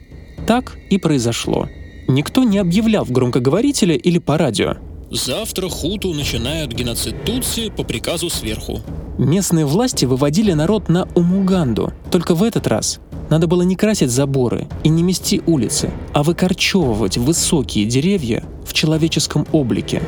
Так 0.45 0.77
и 0.89 0.97
произошло. 0.97 1.67
Никто 2.07 2.43
не 2.43 2.57
объявлял 2.57 3.05
в 3.05 3.11
громкоговорителе 3.11 3.95
или 3.95 4.19
по 4.19 4.37
радио– 4.37 4.77
Завтра 5.11 5.67
хуту 5.69 6.13
начинают 6.13 6.71
геноцид 6.71 7.23
Тутси 7.25 7.71
по 7.75 7.83
приказу 7.83 8.29
сверху. 8.29 8.81
Местные 9.17 9.65
власти 9.65 10.05
выводили 10.05 10.53
народ 10.53 10.87
на 10.87 11.07
Умуганду. 11.15 11.93
Только 12.11 12.35
в 12.35 12.43
этот 12.43 12.67
раз 12.67 12.99
надо 13.29 13.47
было 13.47 13.61
не 13.61 13.75
красить 13.75 14.11
заборы 14.11 14.67
и 14.83 14.89
не 14.89 15.03
мести 15.03 15.41
улицы, 15.45 15.91
а 16.13 16.23
выкорчевывать 16.23 17.17
высокие 17.17 17.85
деревья 17.85 18.43
в 18.65 18.73
человеческом 18.73 19.45
облике, 19.51 20.01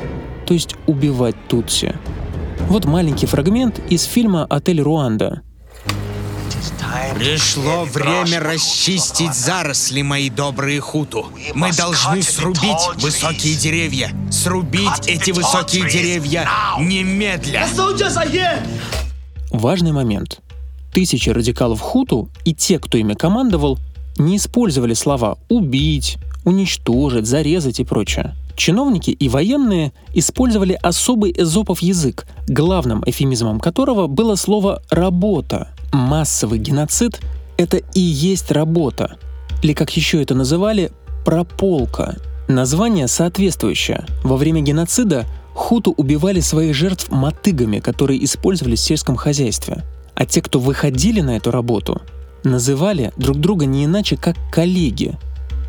то 0.46 0.54
есть 0.54 0.75
убивать 0.88 1.36
Тутси. 1.48 1.96
Вот 2.68 2.86
маленький 2.86 3.25
фрагмент 3.25 3.80
из 3.90 4.04
фильма 4.04 4.46
«Отель 4.50 4.82
Руанда», 4.82 5.42
Пришло 7.16 7.86
время 7.86 8.40
расчистить 8.40 9.34
заросли, 9.34 10.01
мои 10.01 10.30
добрые 10.30 10.80
хуту. 10.80 11.28
Мы 11.54 11.72
должны 11.72 12.22
срубить 12.22 13.01
высокие 13.01 13.56
деревья. 13.56 14.12
Срубить 14.32 15.08
эти 15.08 15.32
высокие 15.32 15.90
деревья 15.90 16.48
немедля. 16.80 17.68
Важный 19.51 19.92
момент. 19.92 20.42
Тысячи 20.93 21.29
радикалов 21.29 21.79
хуту 21.79 22.29
и 22.45 22.53
те, 22.53 22.79
кто 22.79 22.98
ими 22.98 23.13
командовал, 23.13 23.79
не 24.17 24.38
использовали 24.38 24.93
слова 24.93 25.38
«убить», 25.50 26.17
«уничтожить», 26.43 27.25
«зарезать» 27.25 27.79
и 27.79 27.83
прочее. 27.83 28.36
Чиновники 28.55 29.12
и 29.12 29.29
военные 29.29 29.93
использовали 30.13 30.74
особый 30.74 31.33
эзопов 31.36 31.81
язык, 31.81 32.25
главным 32.48 33.03
эфемизмом 33.05 33.60
которого 33.60 34.07
было 34.07 34.36
слово 34.36 34.81
«работа», 34.89 35.69
Массовый 35.91 36.58
геноцид— 36.58 37.19
это 37.58 37.77
и 37.77 37.99
есть 37.99 38.49
работа, 38.51 39.17
или 39.62 39.73
как 39.73 39.95
еще 39.95 40.21
это 40.21 40.36
называли, 40.36 40.91
прополка. 41.25 42.15
Название 42.47 43.08
соответствующее. 43.08 44.06
Во 44.23 44.38
время 44.38 44.62
геноцида 44.62 45.25
хуту 45.54 45.91
убивали 45.91 46.39
своих 46.39 46.73
жертв 46.73 47.12
мотыгами, 47.12 47.80
которые 47.80 48.23
использовались 48.23 48.80
в 48.80 48.84
сельском 48.84 49.17
хозяйстве. 49.17 49.84
А 50.21 50.25
те, 50.27 50.39
кто 50.43 50.60
выходили 50.60 51.19
на 51.21 51.36
эту 51.38 51.49
работу, 51.49 51.99
называли 52.43 53.12
друг 53.17 53.39
друга 53.39 53.65
не 53.65 53.86
иначе, 53.86 54.17
как 54.17 54.36
коллеги, 54.51 55.17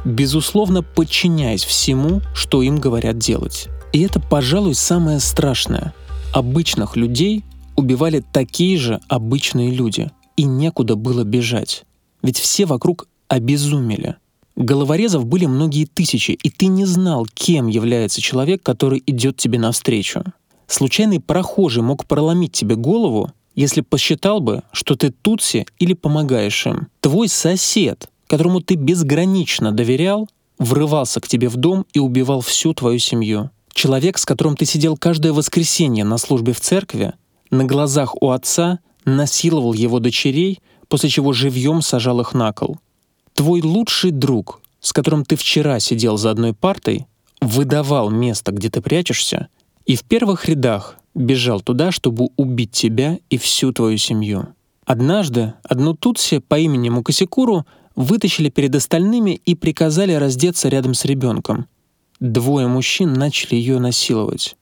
безусловно 0.04 0.82
подчиняясь 0.82 1.64
всему, 1.64 2.20
что 2.34 2.60
им 2.60 2.78
говорят 2.78 3.16
делать. 3.16 3.68
И 3.94 4.02
это, 4.02 4.20
пожалуй, 4.20 4.74
самое 4.74 5.20
страшное. 5.20 5.94
Обычных 6.34 6.96
людей 6.96 7.46
убивали 7.76 8.22
такие 8.30 8.76
же 8.76 9.00
обычные 9.08 9.70
люди, 9.70 10.10
и 10.36 10.42
некуда 10.42 10.96
было 10.96 11.24
бежать. 11.24 11.84
Ведь 12.22 12.38
все 12.38 12.66
вокруг 12.66 13.08
обезумели. 13.28 14.16
Головорезов 14.56 15.24
были 15.24 15.46
многие 15.46 15.86
тысячи, 15.86 16.32
и 16.32 16.50
ты 16.50 16.66
не 16.66 16.84
знал, 16.84 17.26
кем 17.32 17.68
является 17.68 18.20
человек, 18.20 18.62
который 18.62 19.02
идет 19.06 19.38
тебе 19.38 19.58
навстречу. 19.58 20.22
Случайный 20.66 21.20
прохожий 21.20 21.82
мог 21.82 22.04
проломить 22.04 22.52
тебе 22.52 22.76
голову, 22.76 23.30
если 23.54 23.80
посчитал 23.80 24.40
бы, 24.40 24.62
что 24.72 24.96
ты 24.96 25.10
тутси 25.10 25.66
или 25.78 25.94
помогаешь 25.94 26.66
им. 26.66 26.88
Твой 27.00 27.28
сосед, 27.28 28.08
которому 28.26 28.60
ты 28.60 28.74
безгранично 28.74 29.72
доверял, 29.72 30.28
врывался 30.58 31.20
к 31.20 31.28
тебе 31.28 31.48
в 31.48 31.56
дом 31.56 31.86
и 31.92 31.98
убивал 31.98 32.40
всю 32.40 32.74
твою 32.74 32.98
семью. 32.98 33.50
Человек, 33.74 34.18
с 34.18 34.24
которым 34.24 34.56
ты 34.56 34.64
сидел 34.64 34.96
каждое 34.96 35.32
воскресенье 35.32 36.04
на 36.04 36.18
службе 36.18 36.52
в 36.52 36.60
церкви, 36.60 37.14
на 37.50 37.64
глазах 37.64 38.14
у 38.22 38.30
отца 38.30 38.80
насиловал 39.04 39.72
его 39.72 39.98
дочерей, 39.98 40.60
после 40.88 41.08
чего 41.08 41.32
живьем 41.32 41.82
сажал 41.82 42.20
их 42.20 42.34
на 42.34 42.52
кол. 42.52 42.78
Твой 43.34 43.62
лучший 43.62 44.10
друг, 44.10 44.60
с 44.80 44.92
которым 44.92 45.24
ты 45.24 45.36
вчера 45.36 45.80
сидел 45.80 46.16
за 46.16 46.30
одной 46.30 46.52
партой, 46.52 47.06
выдавал 47.40 48.10
место, 48.10 48.52
где 48.52 48.70
ты 48.70 48.80
прячешься, 48.80 49.48
и 49.84 49.96
в 49.96 50.04
первых 50.04 50.48
рядах 50.48 50.96
бежал 51.14 51.61
туда, 51.61 51.90
чтобы 51.92 52.29
убить 52.37 52.72
тебя 52.72 53.18
и 53.31 53.38
всю 53.38 53.72
твою 53.72 53.98
семью. 53.98 54.48
Однажды 54.85 55.55
одну 55.62 55.94
Тутси 55.94 56.38
по 56.38 56.59
имени 56.59 56.88
Мукасикуру 56.88 57.66
вытащили 57.94 58.48
перед 58.48 58.75
остальными 58.75 59.40
и 59.44 59.55
приказали 59.55 60.12
раздеться 60.12 60.68
рядом 60.68 60.94
с 60.94 61.05
ребенком. 61.05 61.66
Двое 62.20 62.66
мужчин 62.66 63.12
начали 63.12 63.57
ее 63.57 63.79
насиловать. 63.79 64.57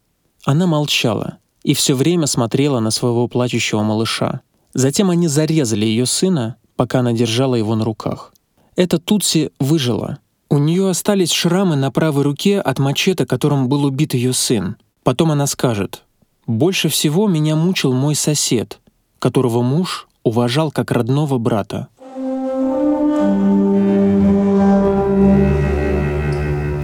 Она 0.45 0.67
молчала, 0.67 1.39
и 1.63 1.75
все 1.75 1.95
время 1.95 2.27
смотрела 2.27 2.81
на 2.81 2.91
своего 2.91 3.29
плачущего 3.29 3.83
малыша. 3.83 4.41
Затем 4.73 5.11
они 5.11 5.29
зарезали 5.29 5.85
ее 5.85 6.07
сына, 6.07 6.57
пока 6.77 7.01
она 7.01 7.13
держала 7.13 7.55
его 7.55 7.75
на 7.75 7.85
руках. 7.85 8.33
Эта 8.77 8.99
Тутси 8.99 9.51
выжила. 9.59 10.19
У 10.49 10.59
нее 10.59 10.89
остались 10.89 11.33
шрамы 11.33 11.77
на 11.77 11.91
правой 11.91 12.23
руке 12.25 12.61
от 12.61 12.79
мачете, 12.79 13.27
которым 13.27 13.69
был 13.69 13.85
убит 13.85 14.15
ее 14.15 14.33
сын. 14.33 14.77
Потом 15.03 15.31
она 15.31 15.47
скажет, 15.47 16.05
«Больше 16.51 16.89
всего 16.89 17.29
меня 17.29 17.55
мучил 17.55 17.93
мой 17.93 18.17
сосед, 18.17 18.81
которого 19.21 19.63
муж 19.63 20.09
уважал 20.25 20.73
как 20.73 20.91
родного 20.91 21.39
брата». 21.39 21.87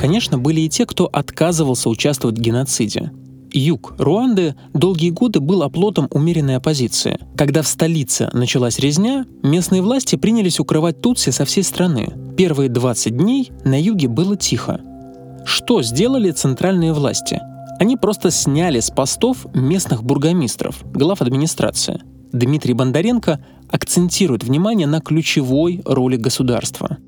Конечно, 0.00 0.38
были 0.38 0.61
и 0.61 0.68
те, 0.68 0.87
кто 0.87 1.07
отказывался 1.07 1.90
участвовать 1.90 2.38
в 2.38 2.40
геноциде— 2.40 3.11
Юг 3.52 3.94
Руанды 3.98 4.55
долгие 4.74 5.11
годы 5.11 5.40
был 5.40 5.62
оплотом 5.62 6.09
умеренной 6.11 6.57
оппозиции. 6.57 7.18
Когда 7.37 7.62
в 7.62 7.66
столице 7.66 8.29
началась 8.35 8.79
резня, 8.79 9.24
местные 9.42 9.81
власти 9.81 10.16
принялись 10.16 10.61
укрывать 10.61 11.00
Тутси 11.00 11.31
со 11.31 11.44
всей 11.46 11.62
страны. 11.62 12.12
Первые 12.37 12.68
20 12.68 13.16
дней 13.16 13.50
на 13.64 13.81
юге 13.81 14.09
было 14.09 14.37
тихо. 14.37 14.81
Что 15.46 15.83
сделали 15.83 16.33
центральные 16.33 16.92
власти? 16.92 17.40
Они 17.78 17.96
просто 17.96 18.30
сняли 18.30 18.80
с 18.80 18.90
постов 18.90 19.46
местных 19.54 20.02
бургомистров, 20.02 20.82
глав 20.92 21.20
администрации. 21.20 22.00
Дмитрий 22.32 22.72
Бондаренко 22.72 23.38
акцентирует 23.70 24.44
внимание 24.44 24.86
на 24.86 25.00
ключевой 25.00 25.82
роли 25.84 26.16
государства. 26.16 26.98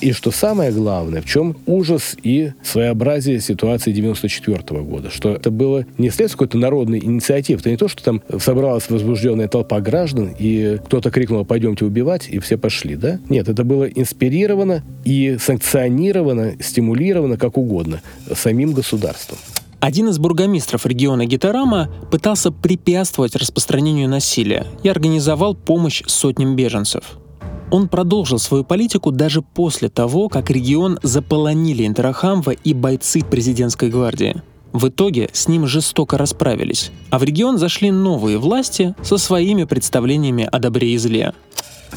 И 0.00 0.12
что 0.12 0.30
самое 0.30 0.72
главное, 0.72 1.20
в 1.20 1.26
чем 1.26 1.56
ужас 1.66 2.16
и 2.22 2.52
своеобразие 2.62 3.38
ситуации 3.40 3.92
94 3.92 4.80
года, 4.80 5.10
что 5.10 5.34
это 5.34 5.50
было 5.50 5.84
не 5.98 6.08
следствие 6.08 6.30
какой-то 6.30 6.56
народной 6.56 6.98
инициативы, 6.98 7.60
это 7.60 7.70
не 7.70 7.76
то, 7.76 7.88
что 7.88 8.02
там 8.02 8.22
собралась 8.38 8.88
возбужденная 8.88 9.48
толпа 9.48 9.80
граждан, 9.80 10.34
и 10.38 10.78
кто-то 10.86 11.10
крикнул 11.10 11.44
«пойдемте 11.44 11.84
убивать», 11.84 12.28
и 12.30 12.38
все 12.38 12.56
пошли, 12.56 12.96
да? 12.96 13.20
Нет, 13.28 13.48
это 13.48 13.62
было 13.62 13.84
инспирировано 13.84 14.82
и 15.04 15.36
санкционировано, 15.38 16.54
стимулировано, 16.60 17.36
как 17.36 17.58
угодно, 17.58 18.00
самим 18.34 18.72
государством. 18.72 19.38
Один 19.80 20.10
из 20.10 20.18
бургомистров 20.18 20.84
региона 20.84 21.24
Гитарама 21.24 21.88
пытался 22.10 22.52
препятствовать 22.52 23.34
распространению 23.34 24.10
насилия 24.10 24.66
и 24.82 24.90
организовал 24.90 25.54
помощь 25.54 26.02
сотням 26.06 26.54
беженцев. 26.54 27.18
Он 27.70 27.88
продолжил 27.88 28.38
свою 28.38 28.62
политику 28.62 29.10
даже 29.10 29.40
после 29.40 29.88
того, 29.88 30.28
как 30.28 30.50
регион 30.50 30.98
заполонили 31.02 31.86
Интерахамва 31.86 32.50
и 32.50 32.74
бойцы 32.74 33.22
президентской 33.24 33.88
гвардии. 33.88 34.42
В 34.72 34.88
итоге 34.88 35.30
с 35.32 35.48
ним 35.48 35.66
жестоко 35.66 36.18
расправились, 36.18 36.92
а 37.08 37.18
в 37.18 37.24
регион 37.24 37.56
зашли 37.58 37.90
новые 37.90 38.38
власти 38.38 38.94
со 39.02 39.16
своими 39.16 39.64
представлениями 39.64 40.46
о 40.50 40.58
добре 40.58 40.92
и 40.92 40.98
зле. 40.98 41.32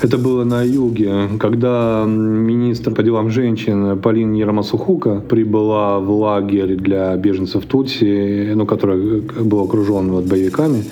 Это 0.02 0.18
было 0.18 0.44
на 0.44 0.64
юге, 0.64 1.30
когда 1.40 2.04
министр 2.08 2.94
по 2.94 3.04
делам 3.04 3.30
женщин 3.30 4.00
Полина 4.02 4.36
Ярамасухука 4.36 5.22
прибыла 5.22 6.00
в 6.00 6.12
лагерь 6.12 6.76
для 6.76 7.16
беженцев 7.16 7.66
Тутси, 7.66 8.54
ну, 8.56 8.66
который 8.66 9.22
был 9.22 9.62
окружен 9.62 10.12
вот 10.12 10.26
боевиками. 10.26 10.84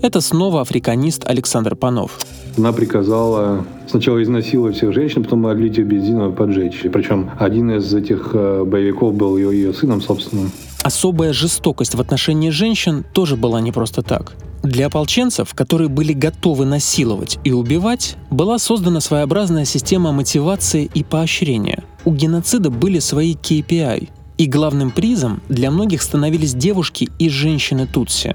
Это 0.00 0.20
снова 0.20 0.60
африканист 0.60 1.24
Александр 1.26 1.74
Панов. 1.74 2.18
Она 2.56 2.72
приказала 2.72 3.64
сначала 3.88 4.22
изнасиловать 4.22 4.76
всех 4.76 4.92
женщин, 4.92 5.24
потом 5.24 5.46
отлить 5.46 5.78
их 5.78 5.86
бензином 5.86 6.32
и 6.32 6.36
поджечь. 6.36 6.84
Причем 6.92 7.30
один 7.38 7.70
из 7.72 7.92
этих 7.92 8.30
э, 8.32 8.64
боевиков 8.64 9.14
был 9.14 9.36
ее, 9.36 9.50
ее 9.50 9.72
сыном 9.72 10.00
собственным. 10.00 10.50
Особая 10.88 11.34
жестокость 11.34 11.94
в 11.94 12.00
отношении 12.00 12.48
женщин 12.48 13.04
тоже 13.12 13.36
была 13.36 13.60
не 13.60 13.72
просто 13.72 14.00
так. 14.00 14.32
Для 14.62 14.86
ополченцев, 14.86 15.52
которые 15.52 15.90
были 15.90 16.14
готовы 16.14 16.64
насиловать 16.64 17.38
и 17.44 17.52
убивать, 17.52 18.16
была 18.30 18.58
создана 18.58 19.00
своеобразная 19.00 19.66
система 19.66 20.12
мотивации 20.12 20.90
и 20.94 21.04
поощрения. 21.04 21.84
У 22.06 22.14
геноцида 22.14 22.70
были 22.70 23.00
свои 23.00 23.34
KPI, 23.34 24.08
и 24.38 24.46
главным 24.46 24.90
призом 24.90 25.42
для 25.50 25.70
многих 25.70 26.00
становились 26.00 26.54
девушки 26.54 27.10
и 27.18 27.28
женщины 27.28 27.86
Тутси, 27.86 28.34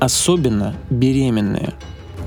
особенно 0.00 0.74
беременные. 0.90 1.72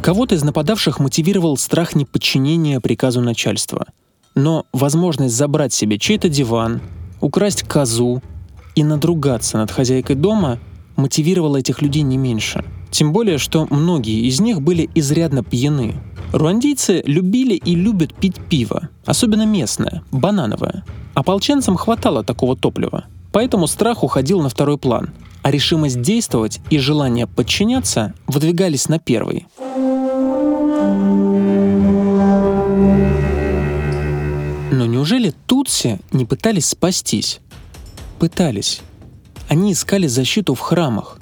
Кого-то 0.02 0.36
из 0.36 0.44
нападавших 0.46 1.02
мотивировал 1.02 1.58
страх 1.58 1.96
неподчинения 1.96 2.80
приказу 2.80 3.20
начальства. 3.20 3.88
Но 4.36 4.66
возможность 4.72 5.36
забрать 5.36 5.74
себе 5.74 6.00
чей-то 6.00 6.30
диван, 6.30 6.80
украсть 7.20 7.64
козу 7.64 8.22
и 8.76 8.84
надругаться 8.84 9.58
над 9.58 9.72
хозяйкой 9.72 10.16
дома 10.16 10.60
мотивировала 10.96 11.58
этих 11.58 11.82
людей 11.82 12.04
не 12.04 12.18
меньше– 12.18 12.64
тем 12.96 13.12
более, 13.12 13.38
что 13.38 13.68
многие 13.72 14.26
из 14.26 14.40
них 14.40 14.62
были 14.62 14.90
изрядно 14.96 15.44
пьяны. 15.44 15.96
Руандийцы 16.32 17.04
любили 17.06 17.56
и 17.56 17.76
любят 17.76 18.14
пить 18.14 18.38
пиво, 18.50 18.88
особенно 19.06 19.46
местное, 19.46 20.02
банановое. 20.14 20.86
Ополченцам 21.14 21.76
хватало 21.76 22.24
такого 22.24 22.56
топлива, 22.56 23.04
поэтому 23.34 23.68
страх 23.68 24.02
уходил 24.06 24.42
на 24.42 24.48
второй 24.48 24.78
план, 24.78 25.10
а 25.42 25.52
решимость 25.52 26.00
действовать 26.00 26.62
и 26.70 26.78
желание 26.78 27.28
подчиняться 27.28 28.14
выдвигались 28.28 28.88
на 28.88 28.98
первый. 28.98 29.46
Но 34.72 34.86
неужели 34.86 35.34
тутси 35.48 36.00
не 36.14 36.24
пытались 36.24 36.68
спастись? 36.68 37.42
Пытались. 38.20 38.82
Они 39.50 39.74
искали 39.74 40.08
защиту 40.08 40.56
в 40.56 40.60
храмах, 40.60 41.20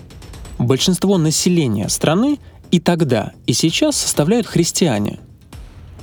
большинство 0.59 1.17
населения 1.17 1.89
страны 1.89 2.39
и 2.71 2.79
тогда, 2.79 3.33
и 3.45 3.53
сейчас 3.53 3.97
составляют 3.97 4.47
христиане. 4.47 5.19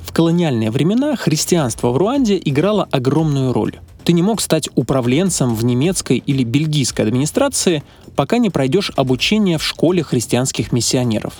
В 0.02 0.12
колониальные 0.12 0.70
времена 0.70 1.16
христианство 1.16 1.90
в 1.90 1.96
Руанде 1.96 2.40
играло 2.44 2.88
огромную 2.90 3.52
роль. 3.52 3.78
Ты 4.04 4.12
не 4.12 4.22
мог 4.22 4.40
стать 4.40 4.68
управленцем 4.74 5.54
в 5.54 5.64
немецкой 5.64 6.18
или 6.18 6.42
бельгийской 6.42 7.04
администрации, 7.04 7.84
пока 8.16 8.38
не 8.38 8.50
пройдешь 8.50 8.90
обучение 8.96 9.58
в 9.58 9.64
школе 9.64 10.02
христианских 10.02 10.72
миссионеров. 10.72 11.34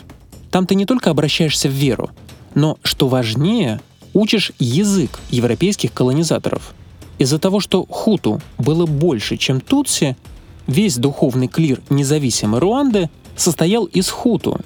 Там 0.50 0.66
ты 0.66 0.74
не 0.74 0.86
только 0.86 1.10
обращаешься 1.10 1.68
в 1.68 1.72
веру, 1.72 2.10
но, 2.54 2.78
что 2.82 3.08
важнее, 3.08 3.80
учишь 4.14 4.52
язык 4.58 5.18
европейских 5.30 5.92
колонизаторов. 5.92 6.74
Из-за 7.20 7.38
того, 7.38 7.60
что 7.60 7.86
хуту 7.88 8.40
было 8.58 8.86
больше, 8.86 9.36
чем 9.36 9.60
тутси, 9.60 10.16
Весь 10.70 10.98
духовный 10.98 11.48
клир 11.48 11.82
независимой 11.90 12.60
Руанды 12.60 13.10
состоял 13.36 13.86
из 13.86 14.08
хуту, 14.08 14.60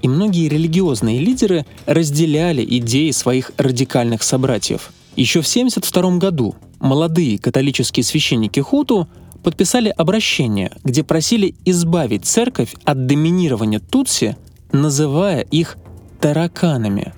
и 0.00 0.06
многие 0.06 0.48
религиозные 0.48 1.18
лидеры 1.18 1.66
разделяли 1.84 2.64
идеи 2.78 3.10
своих 3.10 3.50
радикальных 3.56 4.22
собратьев. 4.22 4.92
Еще 5.16 5.40
в 5.40 5.48
1972 5.48 6.18
году 6.18 6.54
молодые 6.78 7.40
католические 7.40 8.04
священники 8.04 8.60
хуту 8.60 9.08
подписали 9.42 9.88
обращение, 9.88 10.70
где 10.84 11.02
просили 11.02 11.56
избавить 11.64 12.24
церковь 12.24 12.76
от 12.84 13.06
доминирования 13.06 13.80
тутси, 13.80 14.36
называя 14.70 15.40
их 15.40 15.76
тараканами. 16.20 17.14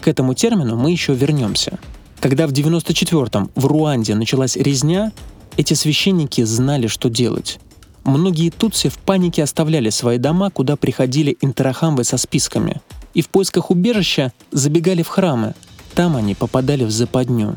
К 0.00 0.08
этому 0.08 0.34
термину 0.34 0.76
мы 0.76 0.90
еще 0.90 1.14
вернемся. 1.14 1.78
Когда 2.20 2.46
в 2.46 2.52
94-м 2.52 3.50
в 3.54 3.66
Руанде 3.66 4.14
началась 4.14 4.56
резня, 4.56 5.10
эти 5.56 5.72
священники 5.72 6.44
знали, 6.44 6.86
что 6.86 7.08
делать. 7.08 7.58
Многие 8.04 8.50
тутси 8.50 8.88
в 8.88 8.98
панике 8.98 9.42
оставляли 9.42 9.88
свои 9.90 10.18
дома, 10.18 10.50
куда 10.50 10.76
приходили 10.76 11.36
интерахамвы 11.40 12.04
со 12.04 12.18
списками, 12.18 12.80
и 13.14 13.22
в 13.22 13.28
поисках 13.28 13.70
убежища 13.70 14.32
забегали 14.52 15.02
в 15.02 15.08
храмы. 15.08 15.54
Там 15.94 16.14
они 16.14 16.34
попадали 16.34 16.84
в 16.84 16.90
западню. 16.90 17.56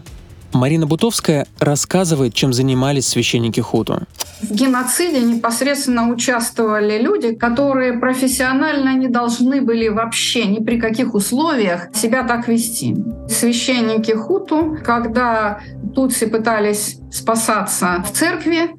Марина 0.53 0.85
Бутовская 0.85 1.47
рассказывает, 1.59 2.33
чем 2.33 2.53
занимались 2.53 3.07
священники 3.07 3.59
Хуту. 3.59 4.03
В 4.41 4.51
геноциде 4.51 5.21
непосредственно 5.21 6.09
участвовали 6.09 7.01
люди, 7.01 7.33
которые 7.33 7.93
профессионально 7.93 8.95
не 8.95 9.07
должны 9.07 9.61
были 9.61 9.87
вообще 9.87 10.45
ни 10.45 10.63
при 10.63 10.79
каких 10.79 11.13
условиях 11.13 11.87
себя 11.95 12.23
так 12.23 12.47
вести. 12.47 12.95
Священники 13.29 14.11
Хуту, 14.11 14.77
когда 14.83 15.59
тутси 15.95 16.25
пытались 16.25 16.97
спасаться 17.11 18.03
в 18.05 18.11
церкви, 18.11 18.71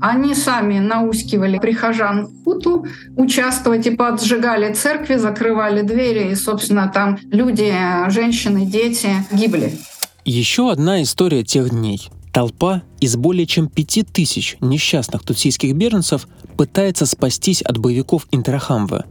они 0.00 0.34
сами 0.34 0.80
наускивали 0.80 1.60
прихожан 1.60 2.28
Хуту 2.44 2.84
участвовать 3.16 3.86
и 3.86 3.90
поджигали 3.90 4.74
церкви, 4.74 5.14
закрывали 5.14 5.82
двери, 5.82 6.32
и, 6.32 6.34
собственно, 6.34 6.90
там 6.92 7.18
люди, 7.30 7.72
женщины, 8.08 8.66
дети 8.66 9.10
гибли. 9.30 9.78
Еще 10.24 10.70
одна 10.70 11.02
история 11.02 11.42
тех 11.42 11.70
дней. 11.70 12.08
Толпа 12.32 12.82
из 13.00 13.16
более 13.16 13.44
чем 13.44 13.68
пяти 13.68 14.04
тысяч 14.04 14.56
несчастных 14.60 15.24
тутсийских 15.24 15.74
беженцев 15.74 16.28
пытается 16.56 17.06
спастись 17.06 17.60
от 17.60 17.78
боевиков 17.78 18.28
Интерахамвы. 18.30 19.02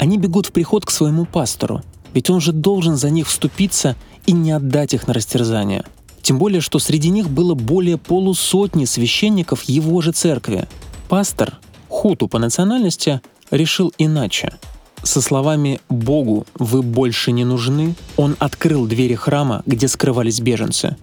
Они 0.00 0.18
бегут 0.18 0.46
в 0.46 0.52
приход 0.52 0.84
к 0.84 0.90
своему 0.90 1.26
пастору, 1.26 1.82
ведь 2.12 2.28
он 2.28 2.40
же 2.40 2.52
должен 2.52 2.96
за 2.96 3.08
них 3.10 3.28
вступиться 3.28 3.94
и 4.26 4.32
не 4.32 4.50
отдать 4.50 4.94
их 4.94 5.06
на 5.06 5.14
растерзание. 5.14 5.84
Тем 6.22 6.38
более, 6.38 6.60
что 6.60 6.80
среди 6.80 7.10
них 7.10 7.30
было 7.30 7.54
более 7.54 7.96
полусотни 7.96 8.84
священников 8.84 9.62
его 9.62 10.00
же 10.00 10.10
церкви. 10.10 10.68
Пастор, 11.08 11.60
хуту 11.88 12.26
по 12.26 12.40
национальности, 12.40 13.20
решил 13.52 13.92
иначе– 13.96 14.54
со 15.02 15.20
словами 15.20 15.80
«Богу 15.88 16.46
вы 16.54 16.82
больше 16.82 17.32
не 17.32 17.44
нужны» 17.44 17.94
он 18.16 18.36
открыл 18.38 18.86
двери 18.86 19.14
храма, 19.14 19.62
где 19.66 19.88
скрывались 19.88 20.40
беженцы. 20.40 20.96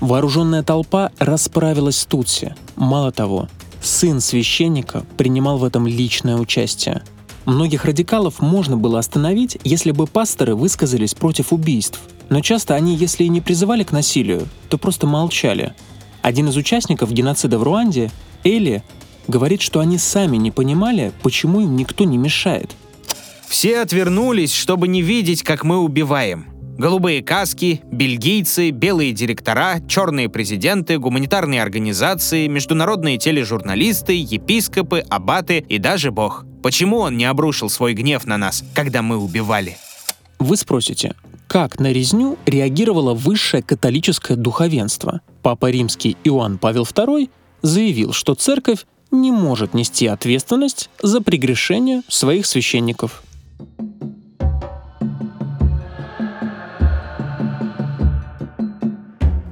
Вооруженная 0.00 0.62
толпа 0.62 1.10
расправилась 1.18 1.98
с 1.98 2.06
Тутси. 2.06 2.54
Мало 2.76 3.10
того, 3.12 3.48
сын 3.82 4.20
священника 4.20 5.04
принимал 5.16 5.58
в 5.58 5.64
этом 5.64 5.86
личное 5.86 6.36
участие. 6.36 7.02
Многих 7.44 7.84
радикалов 7.84 8.40
можно 8.40 8.76
было 8.76 8.98
остановить, 8.98 9.58
если 9.64 9.90
бы 9.90 10.06
пасторы 10.06 10.54
высказались 10.54 11.14
против 11.14 11.52
убийств. 11.52 12.00
Но 12.30 12.40
часто 12.40 12.74
они, 12.74 12.96
если 12.96 13.24
и 13.24 13.28
не 13.28 13.40
призывали 13.40 13.84
к 13.84 13.92
насилию, 13.92 14.48
то 14.68 14.78
просто 14.78 15.06
молчали. 15.06 15.74
Один 16.22 16.48
из 16.48 16.56
участников 16.56 17.12
геноцида 17.12 17.58
в 17.58 17.62
Руанде, 17.62 18.10
Эли, 18.44 18.82
говорит, 19.28 19.60
что 19.60 19.80
они 19.80 19.98
сами 19.98 20.38
не 20.38 20.50
понимали, 20.50 21.12
почему 21.22 21.60
им 21.60 21.76
никто 21.76 22.04
не 22.04 22.16
мешает– 22.16 22.70
все 23.54 23.82
отвернулись, 23.82 24.52
чтобы 24.52 24.88
не 24.88 25.00
видеть, 25.00 25.44
как 25.44 25.62
мы 25.62 25.78
убиваем. 25.78 26.46
Голубые 26.76 27.22
каски, 27.22 27.82
бельгийцы, 27.84 28.70
белые 28.70 29.12
директора, 29.12 29.76
черные 29.86 30.28
президенты, 30.28 30.98
гуманитарные 30.98 31.62
организации, 31.62 32.48
международные 32.48 33.16
тележурналисты, 33.16 34.14
епископы, 34.14 35.04
аббаты 35.08 35.64
и 35.68 35.78
даже 35.78 36.10
Бог. 36.10 36.44
Почему 36.64 36.98
он 36.98 37.16
не 37.16 37.26
обрушил 37.26 37.70
свой 37.70 37.94
гнев 37.94 38.26
на 38.26 38.38
нас, 38.38 38.64
когда 38.74 39.02
мы 39.02 39.18
убивали? 39.18 39.76
Вы 40.40 40.56
спросите, 40.56 41.14
как 41.46 41.78
на 41.78 41.92
резню 41.92 42.36
реагировало 42.46 43.14
высшее 43.14 43.62
католическое 43.62 44.36
духовенство? 44.36 45.20
Папа 45.42 45.70
римский 45.70 46.16
Иоанн 46.24 46.58
Павел 46.58 46.82
II 46.82 47.30
заявил, 47.62 48.12
что 48.12 48.34
церковь 48.34 48.84
не 49.12 49.30
может 49.30 49.74
нести 49.74 50.08
ответственность 50.08 50.90
за 51.00 51.20
прегрешение 51.20 52.02
своих 52.08 52.46
священников. 52.46 53.22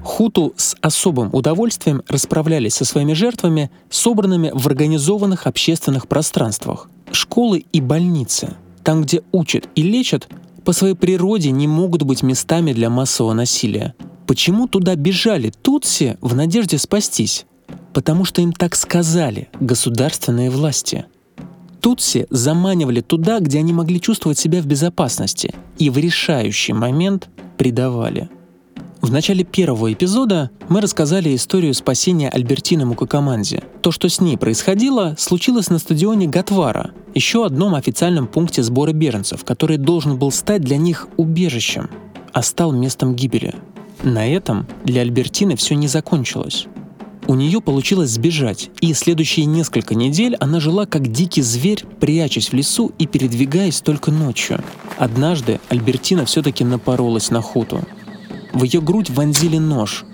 Хуту 0.03 0.53
с 0.57 0.77
особым 0.81 1.31
удовольствием 1.33 2.03
расправлялись 2.07 2.75
со 2.75 2.85
своими 2.85 3.13
жертвами, 3.13 3.71
собранными 3.91 4.51
в 4.53 4.67
организованных 4.67 5.47
общественных 5.47 6.07
пространствах. 6.07 6.89
Школы 7.13 7.65
и 7.73 7.81
больницы, 7.81 8.55
там, 8.85 9.03
где 9.03 9.23
учат 9.33 9.69
и 9.75 9.83
лечат, 9.83 10.29
по 10.65 10.73
своей 10.73 10.95
природе 10.95 11.51
не 11.51 11.67
могут 11.67 12.03
быть 12.03 12.23
местами 12.23 12.73
для 12.73 12.91
массового 12.91 13.33
насилия. 13.33 13.95
Почему 14.27 14.69
туда 14.69 14.95
бежали 14.95 15.51
тутси 15.51 16.19
в 16.21 16.35
надежде 16.35 16.79
спастись? 16.79 17.47
Потому 17.93 18.25
что 18.25 18.43
им 18.43 18.53
так 18.53 18.77
сказали 18.77 19.49
государственные 19.61 20.51
власти. 20.51 21.07
Тутси 21.83 22.29
заманивали 22.31 23.01
туда, 23.01 23.41
где 23.41 23.59
они 23.59 23.73
могли 23.73 24.01
чувствовать 24.01 24.39
себя 24.39 24.63
в 24.63 24.67
безопасности, 24.67 25.53
и 25.79 25.91
в 25.91 25.99
решающий 25.99 26.73
момент 26.73 27.29
предавали. 27.59 28.31
В 29.01 29.11
начале 29.11 29.43
первого 29.43 29.93
эпизода 29.93 30.53
мы 30.69 30.81
рассказали 30.81 31.35
историю 31.35 31.75
спасения 31.75 32.29
Альбертины 32.29 32.87
Мукакаманзи. 32.87 33.65
То, 33.81 33.91
что 33.91 34.09
с 34.09 34.21
ней 34.21 34.39
происходило, 34.39 35.17
случилось 35.19 35.71
на 35.71 35.81
стадионе 35.81 36.29
Гатвара, 36.29 36.93
еще 37.17 37.45
одном 37.45 37.75
официальном 37.75 38.29
пункте 38.29 38.63
сбора 38.63 38.93
беженцев, 38.93 39.45
который 39.45 39.77
должен 39.77 40.17
был 40.17 40.31
стать 40.31 40.63
для 40.63 40.77
них 40.77 41.09
убежищем, 41.17 41.91
а 42.33 42.43
стал 42.43 42.71
местом 42.71 43.17
гибели. 43.17 43.57
На 44.05 44.33
этом 44.33 44.69
для 44.85 45.01
Альбертины 45.01 45.57
все 45.57 45.75
не 45.75 45.89
закончилось. 45.89 46.69
У 47.29 47.35
нее 47.35 47.61
получилось 47.61 48.11
сбежать, 48.11 48.71
и 48.81 48.93
следующие 48.95 49.47
несколько 49.47 49.95
недель 49.95 50.37
она 50.41 50.59
жила 50.59 50.87
как 50.87 51.11
дикий 51.11 51.43
зверь, 51.43 51.85
прячась 52.01 52.49
в 52.49 52.53
лесу 52.53 52.93
и 52.99 53.07
передвигаясь 53.07 53.81
только 53.81 54.11
ночью. 54.11 54.63
Однажды 54.99 55.61
Альбертина 55.69 56.25
все-таки 56.25 56.65
напоролась 56.65 57.31
на 57.31 57.41
хуту. 57.41 57.83
В 58.53 58.65
ее 58.65 58.81
грудь 58.81 59.11
вонзили 59.11 59.59
нож. 59.59 60.05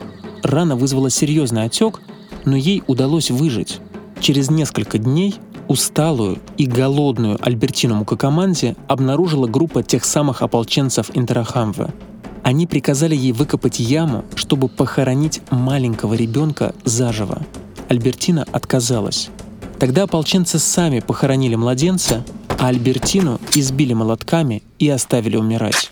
Рана 0.43 0.77
вызвала 0.77 1.11
серьезный 1.11 1.65
отек, 1.65 2.01
но 2.45 2.57
ей 2.57 2.83
удалось 2.87 3.31
выжить. 3.31 3.81
Через 4.21 4.51
несколько 4.51 4.99
дней 4.99 5.37
усталую 5.67 6.39
и 6.57 6.67
голодную 6.67 7.39
Альбертину 7.41 7.95
Мукакаманзи 7.97 8.77
обнаружила 8.87 9.47
группа 9.47 9.83
тех 9.83 10.05
самых 10.05 10.43
ополченцев 10.43 11.11
Интерахамве. 11.15 11.91
Они 12.49 12.67
приказали 12.67 13.15
ей 13.15 13.33
выкопать 13.33 13.79
яму, 13.79 14.25
чтобы 14.35 14.69
похоронить 14.69 15.43
маленького 15.51 16.15
ребенка 16.15 16.75
заживо. 16.83 17.43
Альбертина 17.91 18.47
отказалась. 18.51 19.29
Тогда 19.79 20.05
ополченцы 20.05 20.59
сами 20.59 21.01
похоронили 21.01 21.57
младенца, 21.57 22.25
а 22.59 22.69
Альбертину 22.69 23.39
избили 23.55 23.93
молотками 23.93 24.63
и 24.79 24.89
оставили 24.89 25.37
умирать. 25.37 25.91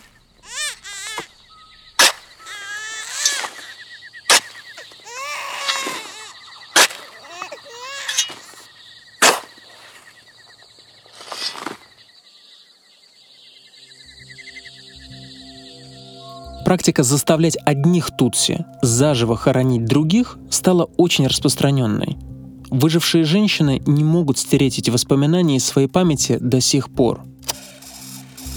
Практика 16.67 17.03
заставлять 17.03 17.57
одних 17.63 18.11
тутси 18.17 18.65
заживо 18.81 19.37
хоронить 19.37 19.85
других 19.85 20.37
стала 20.49 20.89
очень 20.97 21.25
распространенной. 21.25 22.17
Выжившие 22.69 23.23
женщины 23.23 23.81
не 23.85 24.03
могут 24.03 24.37
стереть 24.37 24.77
эти 24.77 24.89
воспоминания 24.89 25.55
из 25.55 25.65
своей 25.65 25.87
памяти 25.87 26.37
до 26.41 26.59
сих 26.59 26.89
пор. 26.89 27.21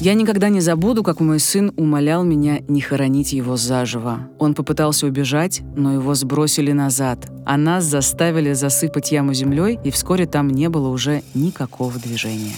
Я 0.00 0.14
никогда 0.14 0.48
не 0.48 0.60
забуду, 0.60 1.04
как 1.04 1.20
мой 1.20 1.38
сын 1.38 1.72
умолял 1.76 2.24
меня 2.24 2.62
не 2.66 2.80
хоронить 2.80 3.32
его 3.32 3.56
заживо. 3.56 4.28
Он 4.40 4.54
попытался 4.54 5.06
убежать, 5.06 5.60
но 5.76 5.92
его 5.92 6.12
сбросили 6.16 6.72
назад, 6.72 7.30
а 7.46 7.56
нас 7.56 7.84
заставили 7.84 8.54
засыпать 8.54 9.12
яму 9.12 9.34
землей, 9.34 9.78
и 9.84 9.92
вскоре 9.92 10.26
там 10.26 10.48
не 10.50 10.68
было 10.68 10.88
уже 10.88 11.22
никакого 11.34 11.96
движения. 12.00 12.56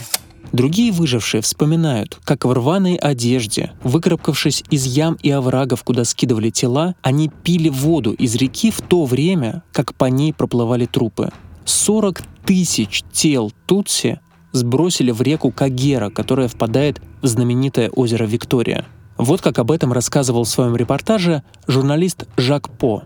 Другие 0.53 0.93
выжившие 0.93 1.41
вспоминают, 1.41 2.21
как 2.25 2.45
в 2.45 2.53
рваной 2.53 2.97
одежде, 2.97 3.73
выкарабкавшись 3.83 4.63
из 4.71 4.85
ям 4.85 5.17
и 5.23 5.31
оврагов, 5.31 5.83
куда 5.83 6.05
скидывали 6.05 6.51
тела, 6.51 6.95
они 7.01 7.31
пили 7.43 7.71
воду 7.71 8.13
из 8.13 8.35
реки 8.35 8.71
в 8.71 8.83
то 8.83 9.07
время, 9.07 9.63
как 9.73 9.95
по 9.95 10.05
ней 10.05 10.35
проплывали 10.35 10.85
трупы. 10.85 11.31
40 11.65 12.23
тысяч 12.45 13.03
тел 13.13 13.51
Тутси 13.67 14.21
сбросили 14.53 15.11
в 15.11 15.23
реку 15.23 15.51
Кагера, 15.51 16.11
которая 16.11 16.49
впадает 16.49 17.01
в 17.23 17.27
знаменитое 17.27 17.89
озеро 17.89 18.25
Виктория. 18.25 18.85
Вот 19.17 19.41
как 19.41 19.59
об 19.59 19.71
этом 19.71 19.93
рассказывал 19.93 20.45
в 20.45 20.49
своем 20.49 20.77
репортаже 20.77 21.43
журналист 21.67 22.27
Жак 22.37 22.69
По. 22.77 23.05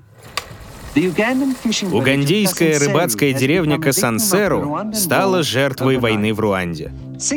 Угандийская 1.93 2.79
рыбацкая 2.79 3.35
деревня 3.35 3.79
Касансеру 3.79 4.79
стала 4.95 5.43
жертвой 5.43 5.99
войны 5.99 6.33
в 6.33 6.41
Руанде. 6.41 6.91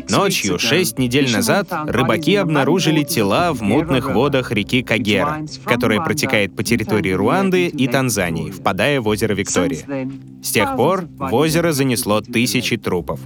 Ночью, 0.10 0.58
шесть 0.60 0.98
недель 0.98 1.30
назад, 1.32 1.67
рыбаки 1.88 2.36
обнаружили 2.36 3.04
тела 3.04 3.52
в 3.54 3.62
мутных 3.62 4.13
водах 4.13 4.52
реки 4.52 4.82
Кагера, 4.82 5.45
которая 5.65 6.00
протекает 6.00 6.56
по 6.56 6.63
территории 6.63 7.12
Руанды 7.12 7.67
и 7.67 7.88
Танзании, 7.88 8.50
впадая 8.50 9.02
в 9.02 9.08
озеро 9.08 9.34
Виктория. 9.34 10.10
С 10.41 10.52
тех 10.52 10.78
пор 10.78 11.08
в 11.17 11.34
озеро 11.34 11.74
занесло 11.74 12.22
тысячи 12.22 12.78
трупов. 12.78 13.19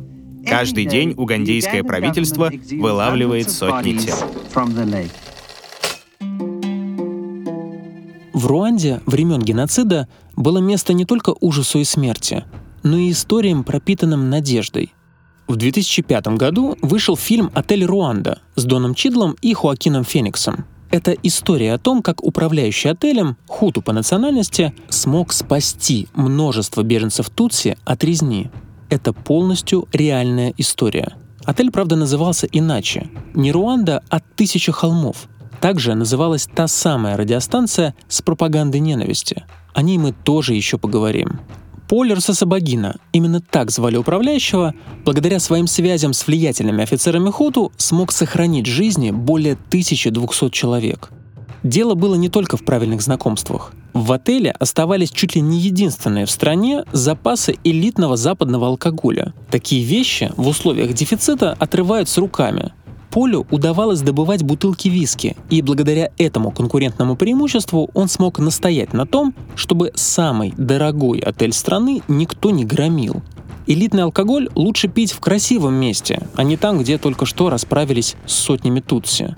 Каждый 0.47 0.85
день 0.85 1.13
угандийское 1.15 1.83
правительство 1.83 2.51
вылавливает 2.71 3.51
сотни 3.51 3.97
тел. 3.97 4.17
В 8.33 8.47
Руанде 8.47 8.99
времен 9.05 9.41
геноцида 9.41 10.07
было 10.35 10.57
место 10.57 10.93
не 10.93 11.05
только 11.05 11.35
ужасу 11.39 11.77
и 11.79 11.83
смерти, 11.83 12.43
но 12.81 12.97
и 12.97 13.11
историям, 13.11 13.63
пропитанным 13.63 14.31
надеждой. 14.31 14.91
В 15.47 15.55
2005 15.55 16.27
году 16.29 16.75
вышел 16.81 17.15
фильм 17.15 17.51
«Отель 17.53 17.85
Руанда» 17.85 18.41
с 18.55 18.63
Доном 18.63 18.95
Чидлом 18.95 19.35
и 19.41 19.53
Хоакином 19.53 20.03
Фениксом. 20.03 20.65
Это 20.89 21.11
история 21.11 21.73
о 21.73 21.77
том, 21.77 22.01
как 22.01 22.23
управляющий 22.23 22.89
отелем, 22.89 23.37
хуту 23.47 23.83
по 23.83 23.93
национальности, 23.93 24.73
смог 24.89 25.31
спасти 25.31 26.07
множество 26.13 26.81
беженцев 26.81 27.29
Тутси 27.29 27.77
от 27.85 28.03
резни. 28.03 28.49
Это 28.89 29.13
полностью 29.13 29.87
реальная 29.91 30.53
история. 30.57 31.15
Отель, 31.45 31.71
правда, 31.71 31.95
назывался 31.95 32.47
иначе. 32.51 33.09
Не 33.33 33.51
Руанда, 33.51 34.01
а 34.09 34.19
«Тысяча 34.19 34.71
холмов». 34.71 35.27
Также 35.63 35.95
называлась 35.95 36.45
та 36.53 36.67
самая 36.67 37.15
радиостанция 37.15 37.95
с 38.09 38.21
пропагандой 38.21 38.81
ненависти. 38.81 39.45
О 39.73 39.81
ней 39.81 39.97
мы 39.97 40.11
тоже 40.11 40.55
еще 40.55 40.77
поговорим. 40.77 41.39
Полер 41.87 42.19
Сасабагина, 42.19 42.97
именно 43.13 43.39
так 43.39 43.71
звали 43.71 43.95
управляющего, 43.95 44.73
благодаря 45.05 45.39
своим 45.39 45.67
связям 45.67 46.11
с 46.11 46.27
влиятельными 46.27 46.83
офицерами 46.83 47.29
Хуту 47.29 47.71
смог 47.77 48.11
сохранить 48.11 48.65
жизни 48.65 49.11
более 49.11 49.53
1200 49.53 50.49
человек. 50.49 51.11
Дело 51.63 51.93
было 51.93 52.15
не 52.15 52.27
только 52.27 52.57
в 52.57 52.65
правильных 52.65 53.01
знакомствах. 53.01 53.71
В 53.93 54.11
отеле 54.11 54.51
оставались 54.59 55.11
чуть 55.11 55.35
ли 55.35 55.41
не 55.41 55.61
единственные 55.61 56.25
в 56.25 56.31
стране 56.31 56.83
запасы 56.91 57.55
элитного 57.63 58.17
западного 58.17 58.67
алкоголя. 58.67 59.33
Такие 59.49 59.85
вещи 59.85 60.29
в 60.35 60.45
условиях 60.45 60.91
дефицита 60.91 61.55
отрывают 61.57 62.09
с 62.09 62.17
руками, 62.17 62.73
Полю 63.13 63.45
удавалось 63.51 64.01
добывать 64.01 64.41
бутылки 64.41 64.87
виски, 64.87 65.37
и 65.51 65.61
благодаря 65.61 66.09
этому 66.17 66.49
конкурентному 66.49 67.15
преимуществу 67.15 67.91
он 67.93 68.07
смог 68.07 68.39
настоять 68.39 68.91
на 68.91 69.05
том, 69.05 69.35
чтобы 69.53 69.91
самый 69.93 70.51
дорогой 70.57 71.19
отель 71.19 71.53
страны 71.53 72.01
никто 72.07 72.49
не 72.49 72.65
громил. 72.65 73.21
Элитный 73.67 74.01
алкоголь 74.01 74.49
лучше 74.55 74.87
пить 74.87 75.11
в 75.11 75.19
красивом 75.19 75.75
месте, 75.75 76.27
а 76.35 76.43
не 76.43 76.57
там, 76.57 76.79
где 76.79 76.97
только 76.97 77.27
что 77.27 77.51
расправились 77.51 78.15
с 78.25 78.33
сотнями 78.33 78.79
тутси. 78.79 79.35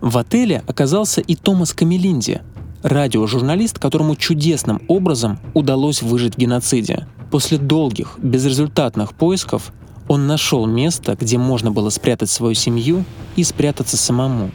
В 0.00 0.16
отеле 0.16 0.62
оказался 0.66 1.20
и 1.20 1.36
Томас 1.36 1.74
Камелинди, 1.74 2.40
радиожурналист, 2.82 3.78
которому 3.78 4.16
чудесным 4.16 4.80
образом 4.88 5.38
удалось 5.52 6.00
выжить 6.00 6.36
в 6.36 6.38
геноциде. 6.38 7.06
После 7.30 7.58
долгих, 7.58 8.18
безрезультатных 8.22 9.12
поисков 9.12 9.74
он 10.10 10.26
нашел 10.26 10.66
место, 10.66 11.16
где 11.20 11.38
можно 11.38 11.70
было 11.70 11.88
спрятать 11.88 12.30
свою 12.30 12.54
семью 12.54 13.04
и 13.36 13.44
спрятаться 13.44 13.96
самому. 13.96 14.50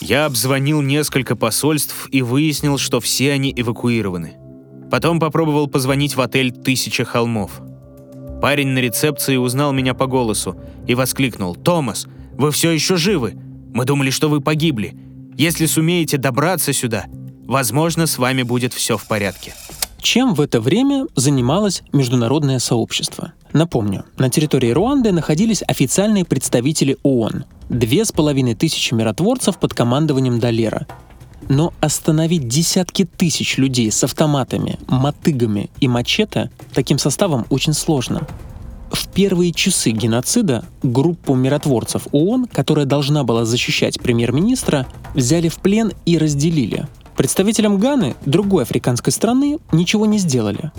Я 0.00 0.26
обзвонил 0.26 0.80
несколько 0.80 1.34
посольств 1.34 2.06
и 2.12 2.22
выяснил, 2.22 2.78
что 2.78 3.00
все 3.00 3.32
они 3.32 3.52
эвакуированы. 3.56 4.34
Потом 4.88 5.18
попробовал 5.18 5.66
позвонить 5.66 6.14
в 6.14 6.20
отель 6.20 6.52
«Тысяча 6.52 7.04
холмов». 7.04 7.60
Парень 8.40 8.68
на 8.68 8.78
рецепции 8.78 9.34
узнал 9.34 9.72
меня 9.72 9.92
по 9.92 10.06
голосу 10.06 10.56
и 10.86 10.94
воскликнул 10.94 11.56
«Томас, 11.56 12.06
вы 12.38 12.52
все 12.52 12.70
еще 12.70 12.96
живы? 12.96 13.34
Мы 13.74 13.84
думали, 13.84 14.10
что 14.10 14.28
вы 14.28 14.40
погибли. 14.40 14.96
Если 15.36 15.66
сумеете 15.66 16.16
добраться 16.16 16.72
сюда, 16.72 17.06
возможно, 17.44 18.06
с 18.06 18.18
вами 18.18 18.44
будет 18.44 18.72
все 18.72 18.96
в 18.96 19.08
порядке». 19.08 19.52
Чем 20.00 20.34
в 20.34 20.40
это 20.40 20.60
время 20.60 21.06
занималось 21.14 21.82
международное 21.92 22.58
сообщество? 22.58 23.32
Напомню, 23.52 24.04
на 24.16 24.30
территории 24.30 24.70
Руанды 24.70 25.12
находились 25.12 25.62
официальные 25.66 26.24
представители 26.24 26.96
ООН, 27.02 27.44
две 27.68 28.04
с 28.04 28.12
половиной 28.12 28.54
тысячи 28.54 28.94
миротворцев 28.94 29.58
под 29.58 29.74
командованием 29.74 30.40
Далера. 30.40 30.86
Но 31.48 31.74
остановить 31.80 32.48
десятки 32.48 33.04
тысяч 33.04 33.58
людей 33.58 33.90
с 33.90 34.02
автоматами, 34.02 34.78
мотыгами 34.88 35.70
и 35.80 35.88
мачете 35.88 36.50
таким 36.72 36.98
составом 36.98 37.44
очень 37.50 37.74
сложно. 37.74 38.26
В 38.90 39.08
первые 39.08 39.52
часы 39.52 39.90
геноцида 39.90 40.64
группу 40.82 41.34
миротворцев 41.34 42.06
ООН, 42.12 42.46
которая 42.46 42.86
должна 42.86 43.22
была 43.22 43.44
защищать 43.44 44.00
премьер-министра, 44.00 44.86
взяли 45.14 45.48
в 45.48 45.56
плен 45.56 45.92
и 46.06 46.18
разделили. 46.18 46.88
Представителям 47.20 47.76
Ганы, 47.76 48.16
другой 48.24 48.62
африканской 48.62 49.12
страны, 49.12 49.58
ничего 49.72 50.06
не 50.06 50.16
сделали. 50.16 50.72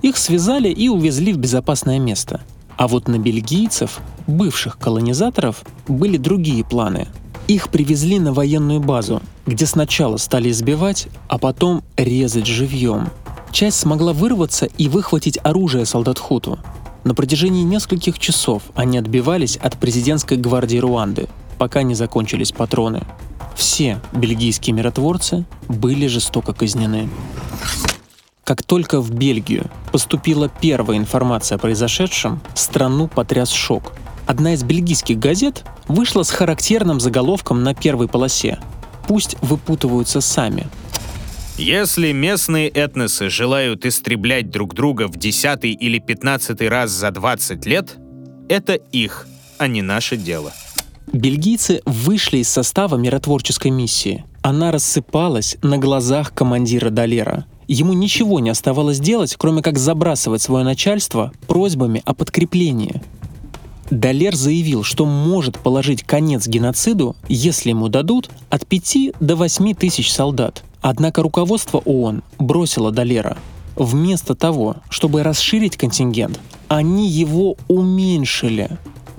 Их 0.00 0.16
связали 0.16 0.68
и 0.68 0.88
увезли 0.88 1.32
в 1.32 1.38
безопасное 1.38 1.98
место. 1.98 2.40
А 2.76 2.86
вот 2.86 3.08
на 3.08 3.18
бельгийцев, 3.18 3.98
бывших 4.28 4.78
колонизаторов, 4.78 5.64
были 5.88 6.16
другие 6.16 6.64
планы. 6.64 7.08
Их 7.48 7.68
привезли 7.70 8.20
на 8.20 8.32
военную 8.32 8.78
базу, 8.78 9.20
где 9.44 9.66
сначала 9.66 10.18
стали 10.18 10.52
избивать, 10.52 11.08
а 11.26 11.36
потом 11.36 11.82
резать 11.96 12.46
живьем. 12.46 13.08
Часть 13.50 13.80
смогла 13.80 14.12
вырваться 14.12 14.66
и 14.66 14.88
выхватить 14.88 15.40
оружие 15.42 15.84
солдат 15.84 16.20
Хуту. 16.20 16.60
На 17.02 17.12
протяжении 17.12 17.64
нескольких 17.64 18.20
часов 18.20 18.62
они 18.76 18.98
отбивались 18.98 19.56
от 19.56 19.76
президентской 19.76 20.36
гвардии 20.36 20.78
Руанды, 20.78 21.28
пока 21.58 21.82
не 21.82 21.96
закончились 21.96 22.52
патроны. 22.52 23.02
Все 23.58 24.00
бельгийские 24.12 24.72
миротворцы 24.72 25.44
были 25.66 26.06
жестоко 26.06 26.52
казнены. 26.52 27.08
Как 28.44 28.62
только 28.62 29.00
в 29.00 29.10
Бельгию 29.10 29.68
поступила 29.90 30.48
первая 30.48 30.96
информация 30.96 31.56
о 31.56 31.58
произошедшем, 31.58 32.40
страну 32.54 33.08
потряс 33.08 33.50
шок. 33.50 33.92
Одна 34.28 34.54
из 34.54 34.62
бельгийских 34.62 35.18
газет 35.18 35.64
вышла 35.88 36.22
с 36.22 36.30
характерным 36.30 37.00
заголовком 37.00 37.64
на 37.64 37.74
первой 37.74 38.06
полосе 38.06 38.60
«Пусть 39.08 39.36
выпутываются 39.42 40.20
сами». 40.20 40.68
Если 41.56 42.12
местные 42.12 42.68
этносы 42.68 43.28
желают 43.28 43.84
истреблять 43.84 44.50
друг 44.50 44.72
друга 44.72 45.08
в 45.08 45.16
десятый 45.16 45.72
или 45.72 45.98
пятнадцатый 45.98 46.68
раз 46.68 46.92
за 46.92 47.10
20 47.10 47.66
лет, 47.66 47.96
это 48.48 48.74
их, 48.74 49.26
а 49.58 49.66
не 49.66 49.82
наше 49.82 50.16
дело. 50.16 50.52
Бельгийцы 51.12 51.80
вышли 51.86 52.38
из 52.38 52.48
состава 52.48 52.96
миротворческой 52.96 53.70
миссии. 53.70 54.24
Она 54.42 54.70
рассыпалась 54.70 55.56
на 55.62 55.78
глазах 55.78 56.34
командира 56.34 56.90
Далера. 56.90 57.46
Ему 57.66 57.92
ничего 57.92 58.40
не 58.40 58.50
оставалось 58.50 58.98
делать, 59.00 59.34
кроме 59.36 59.62
как 59.62 59.78
забрасывать 59.78 60.42
свое 60.42 60.64
начальство 60.64 61.32
просьбами 61.46 62.02
о 62.04 62.14
подкреплении. 62.14 63.02
Далер 63.90 64.36
заявил, 64.36 64.84
что 64.84 65.06
может 65.06 65.58
положить 65.58 66.02
конец 66.02 66.46
геноциду, 66.46 67.16
если 67.28 67.70
ему 67.70 67.88
дадут 67.88 68.30
от 68.50 68.66
5 68.66 69.14
до 69.20 69.36
8 69.36 69.74
тысяч 69.74 70.12
солдат. 70.12 70.62
Однако 70.80 71.22
руководство 71.22 71.78
ООН 71.78 72.22
бросило 72.38 72.90
Далера. 72.90 73.38
Вместо 73.76 74.34
того, 74.34 74.76
чтобы 74.90 75.22
расширить 75.22 75.76
контингент, 75.76 76.38
они 76.68 77.08
его 77.08 77.56
уменьшили. 77.68 78.78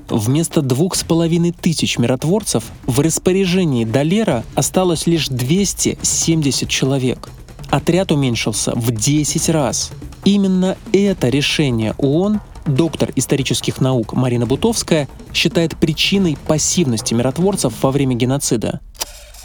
Вместо 0.09 0.61
двух 0.61 0.95
с 0.95 1.03
половиной 1.03 1.51
тысяч 1.51 1.97
миротворцев 1.99 2.63
в 2.85 2.99
распоряжении 2.99 3.85
Далера 3.85 4.43
осталось 4.55 5.05
лишь 5.05 5.27
270 5.27 6.67
человек. 6.67 7.29
Отряд 7.69 8.11
уменьшился 8.11 8.71
в 8.75 8.91
10 8.91 9.49
раз. 9.49 9.91
Именно 10.25 10.77
это 10.91 11.29
решение 11.29 11.93
ООН 11.97 12.41
доктор 12.65 13.11
исторических 13.15 13.81
наук 13.81 14.13
Марина 14.13 14.45
Бутовская 14.45 15.07
считает 15.33 15.75
причиной 15.75 16.37
пассивности 16.47 17.13
миротворцев 17.13 17.73
во 17.81 17.91
время 17.91 18.15
геноцида. 18.15 18.79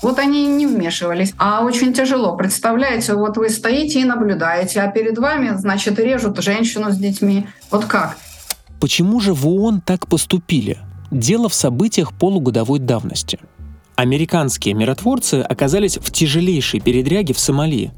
Вот 0.02 0.18
они 0.18 0.46
не 0.46 0.66
вмешивались. 0.66 1.32
А 1.38 1.64
очень 1.64 1.94
тяжело. 1.94 2.36
Представляете, 2.36 3.14
вот 3.14 3.38
вы 3.38 3.48
стоите 3.48 4.00
и 4.00 4.04
наблюдаете, 4.04 4.80
а 4.82 4.90
перед 4.90 5.16
вами, 5.16 5.56
значит, 5.56 5.98
режут 5.98 6.42
женщину 6.42 6.90
с 6.90 6.96
детьми. 6.96 7.46
Вот 7.70 7.86
как? 7.86 8.18
Почему 8.84 9.18
же 9.18 9.32
в 9.32 9.48
ООН 9.48 9.80
так 9.80 10.06
поступили? 10.08 10.76
Дело 11.10 11.48
в 11.48 11.54
событиях 11.54 12.12
полугодовой 12.12 12.80
давности. 12.80 13.38
Американские 13.96 14.74
миротворцы 14.74 15.36
оказались 15.36 15.96
в 15.96 16.12
тяжелейшей 16.12 16.80
передряге 16.80 17.32
в 17.32 17.38
Сомали. 17.38 17.92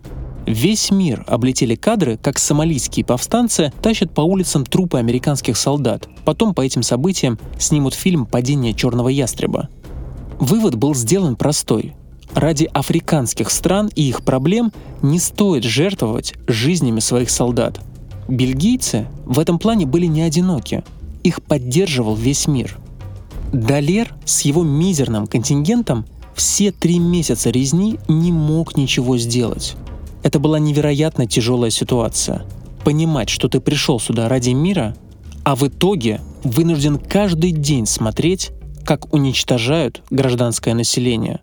Весь 0.46 0.92
мир 0.92 1.24
облетели 1.26 1.74
кадры, 1.74 2.16
как 2.22 2.38
сомалийские 2.38 3.04
повстанцы 3.04 3.72
тащат 3.82 4.14
по 4.14 4.20
улицам 4.20 4.64
трупы 4.64 4.98
американских 4.98 5.56
солдат. 5.56 6.08
Потом 6.24 6.54
по 6.54 6.60
этим 6.60 6.84
событиям 6.84 7.36
снимут 7.58 7.94
фильм 7.94 8.24
«Падение 8.24 8.72
черного 8.72 9.08
ястреба». 9.08 9.68
Вывод 10.38 10.76
был 10.76 10.94
сделан 10.94 11.34
простой. 11.34 11.96
Ради 12.32 12.70
африканских 12.72 13.50
стран 13.50 13.90
и 13.96 14.08
их 14.08 14.24
проблем 14.24 14.72
не 15.02 15.18
стоит 15.18 15.64
жертвовать 15.64 16.34
жизнями 16.46 17.00
своих 17.00 17.30
солдат– 17.30 17.80
Бельгийцы 18.28 19.06
в 19.24 19.38
этом 19.38 19.58
плане 19.58 19.86
были 19.86 20.06
не 20.06 20.22
одиноки. 20.22 20.82
Их 21.22 21.42
поддерживал 21.42 22.16
весь 22.16 22.46
мир. 22.46 22.78
Далер 23.52 24.14
с 24.24 24.42
его 24.42 24.64
мизерным 24.64 25.26
контингентом 25.26 26.04
все 26.34 26.72
три 26.72 26.98
месяца 26.98 27.50
резни 27.50 27.98
не 28.08 28.32
мог 28.32 28.76
ничего 28.76 29.16
сделать. 29.16 29.76
Это 30.22 30.38
была 30.38 30.58
невероятно 30.58 31.26
тяжелая 31.26 31.70
ситуация. 31.70 32.44
Понимать, 32.84 33.28
что 33.28 33.48
ты 33.48 33.60
пришел 33.60 34.00
сюда 34.00 34.28
ради 34.28 34.50
мира, 34.50 34.96
а 35.44 35.54
в 35.54 35.66
итоге 35.66 36.20
вынужден 36.42 36.98
каждый 36.98 37.52
день 37.52 37.86
смотреть, 37.86 38.50
как 38.84 39.12
уничтожают 39.14 40.02
гражданское 40.10 40.74
население. 40.74 41.40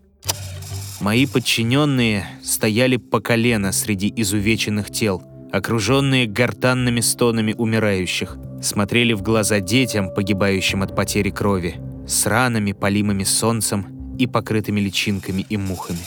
Мои 1.00 1.26
подчиненные 1.26 2.26
стояли 2.44 2.98
по 2.98 3.20
колено 3.20 3.72
среди 3.72 4.14
изувеченных 4.16 4.92
тел– 4.92 5.24
окруженные 5.54 6.26
гортанными 6.26 7.00
стонами 7.00 7.54
умирающих, 7.56 8.38
смотрели 8.60 9.14
в 9.14 9.22
глаза 9.22 9.60
детям, 9.60 10.10
погибающим 10.12 10.82
от 10.82 10.96
потери 10.96 11.30
крови, 11.30 11.76
с 12.08 12.26
ранами, 12.26 12.72
полимыми 12.72 13.24
солнцем 13.24 14.16
и 14.18 14.26
покрытыми 14.26 14.80
личинками 14.80 15.46
и 15.48 15.56
мухами. 15.58 16.00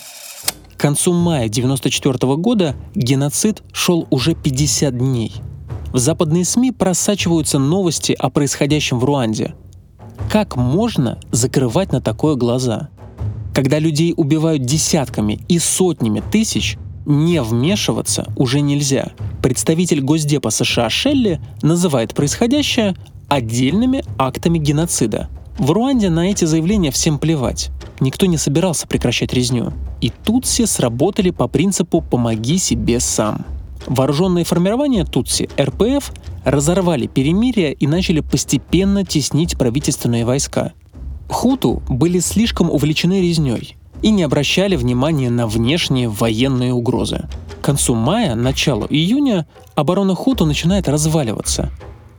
К 0.74 0.80
концу 0.80 1.12
мая 1.12 1.46
1994 1.46 2.36
года 2.36 2.74
геноцид 2.96 3.62
шел 3.72 4.08
уже 4.10 4.34
50 4.34 4.98
дней. 4.98 5.32
В 5.92 5.98
западные 5.98 6.44
СМИ 6.44 6.72
просачиваются 6.72 7.60
новости 7.60 8.16
о 8.18 8.30
происходящем 8.30 8.98
в 8.98 9.04
Руанде. 9.04 9.54
Как 10.30 10.56
можно 10.56 11.20
закрывать 11.30 11.92
на 11.92 12.00
такое 12.00 12.34
глаза? 12.34 12.88
Когда 13.54 13.78
людей 13.78 14.12
убивают 14.16 14.64
десятками 14.64 15.38
и 15.48 15.60
сотнями 15.60 16.20
тысяч, 16.32 16.76
не 17.06 17.40
вмешиваться 17.42 18.32
уже 18.36 18.60
нельзя. 18.60 19.12
Представитель 19.42 20.00
Госдепа 20.00 20.50
США 20.50 20.90
Шелли 20.90 21.40
называет 21.62 22.14
происходящее 22.14 22.96
отдельными 23.28 24.04
актами 24.18 24.58
геноцида. 24.58 25.28
В 25.58 25.70
Руанде 25.70 26.10
на 26.10 26.30
эти 26.30 26.44
заявления 26.44 26.90
всем 26.90 27.18
плевать. 27.18 27.70
Никто 28.00 28.26
не 28.26 28.36
собирался 28.36 28.86
прекращать 28.86 29.32
резню. 29.32 29.72
И 30.02 30.10
Тутси 30.10 30.66
сработали 30.66 31.30
по 31.30 31.48
принципу 31.48 32.02
«помоги 32.02 32.58
себе 32.58 33.00
сам». 33.00 33.46
Вооруженные 33.86 34.44
формирования 34.44 35.04
Тутси, 35.04 35.48
РПФ, 35.58 36.12
разорвали 36.44 37.06
перемирие 37.06 37.72
и 37.72 37.86
начали 37.86 38.20
постепенно 38.20 39.04
теснить 39.04 39.56
правительственные 39.56 40.24
войска. 40.24 40.72
Хуту 41.28 41.82
были 41.88 42.18
слишком 42.18 42.70
увлечены 42.70 43.22
резней 43.22 43.76
и 44.02 44.10
не 44.10 44.22
обращали 44.22 44.76
внимания 44.76 45.30
на 45.30 45.46
внешние 45.46 46.08
военные 46.08 46.72
угрозы. 46.72 47.28
К 47.60 47.64
концу 47.64 47.94
мая, 47.94 48.34
началу 48.34 48.86
июня 48.88 49.46
оборона 49.74 50.14
Хуту 50.14 50.46
начинает 50.46 50.88
разваливаться. 50.88 51.70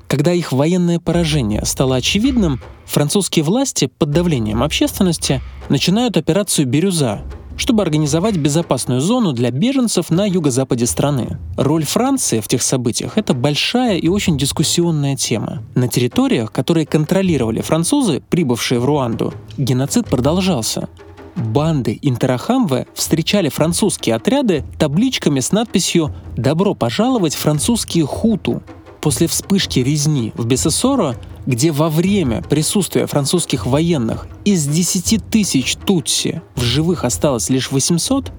Когда 0.07 0.31
их 0.31 0.51
военное 0.51 0.99
поражение 0.99 1.65
стало 1.65 1.97
очевидным, 1.97 2.61
французские 2.85 3.43
власти 3.43 3.89
под 3.97 4.11
давлением 4.11 4.63
общественности 4.63 5.41
начинают 5.69 6.15
операцию 6.15 6.65
«Бирюза», 6.65 7.21
чтобы 7.57 7.81
организовать 7.81 8.37
безопасную 8.37 9.01
зону 9.01 9.33
для 9.33 9.51
беженцев 9.51 10.09
на 10.09 10.25
юго-западе 10.25 10.85
страны. 10.85 11.39
Роль 11.57 11.83
Франции 11.83 12.39
в 12.39 12.47
тех 12.47 12.61
событиях— 12.61 13.13
это 13.17 13.33
большая 13.33 13.97
и 13.97 14.07
очень 14.07 14.37
дискуссионная 14.37 15.15
тема. 15.15 15.63
На 15.75 15.87
территориях, 15.87 16.51
которые 16.51 16.85
контролировали 16.85 17.61
французы, 17.61 18.21
прибывшие 18.29 18.79
в 18.79 18.85
Руанду, 18.85 19.33
геноцид 19.57 20.05
продолжался— 20.07 20.87
банды 21.37 21.97
Интерахамве 22.01 22.87
встречали 22.93 23.49
французские 23.49 24.15
отряды 24.15 24.65
табличками 24.77 25.39
с 25.39 25.51
надписью 25.51 26.13
«Добро 26.35 26.73
пожаловать, 26.73 27.35
французские 27.35 28.05
хуту». 28.05 28.63
После 29.01 29.27
вспышки 29.27 29.79
резни 29.79 30.33
в 30.35 30.45
Бесесоро, 30.45 31.15
где 31.45 31.71
во 31.71 31.89
время 31.89 32.41
присутствия 32.41 33.05
французских 33.05 33.65
военных 33.65 34.27
из 34.43 34.67
10 34.67 35.29
тысяч 35.29 35.75
тутси 35.75 36.41
в 36.55 36.61
живых 36.61 37.05
осталось 37.05 37.49
лишь 37.49 37.71
800, 37.71 38.31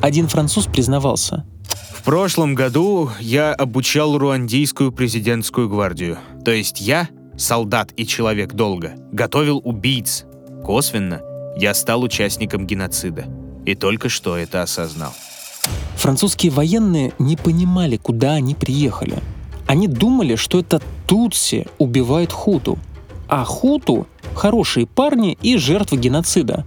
один 0.00 0.26
француз 0.26 0.66
признавался. 0.66 1.44
В 1.92 2.02
прошлом 2.02 2.54
году 2.54 3.10
я 3.20 3.52
обучал 3.52 4.16
руандийскую 4.16 4.90
президентскую 4.90 5.68
гвардию. 5.68 6.18
То 6.44 6.50
есть 6.50 6.80
я, 6.80 7.08
солдат 7.36 7.92
и 7.96 8.06
человек 8.06 8.54
долго, 8.54 8.94
готовил 9.12 9.60
убийц. 9.62 10.24
Косвенно 10.64 11.20
я 11.60 11.74
стал 11.74 12.02
участником 12.02 12.66
геноцида. 12.66 13.26
И 13.66 13.74
только 13.74 14.08
что 14.08 14.36
это 14.38 14.62
осознал. 14.62 15.12
Французские 15.96 16.50
военные 16.50 17.12
не 17.18 17.36
понимали, 17.36 17.98
куда 17.98 18.32
они 18.32 18.54
приехали. 18.54 19.18
Они 19.66 19.86
думали, 19.86 20.36
что 20.36 20.58
это 20.58 20.80
тутси 21.06 21.66
убивает 21.78 22.32
хуту, 22.32 22.78
а 23.28 23.44
хуту— 23.44 24.06
хорошие 24.34 24.86
парни 24.86 25.36
и 25.42 25.58
жертвы 25.58 25.98
геноцида. 25.98 26.64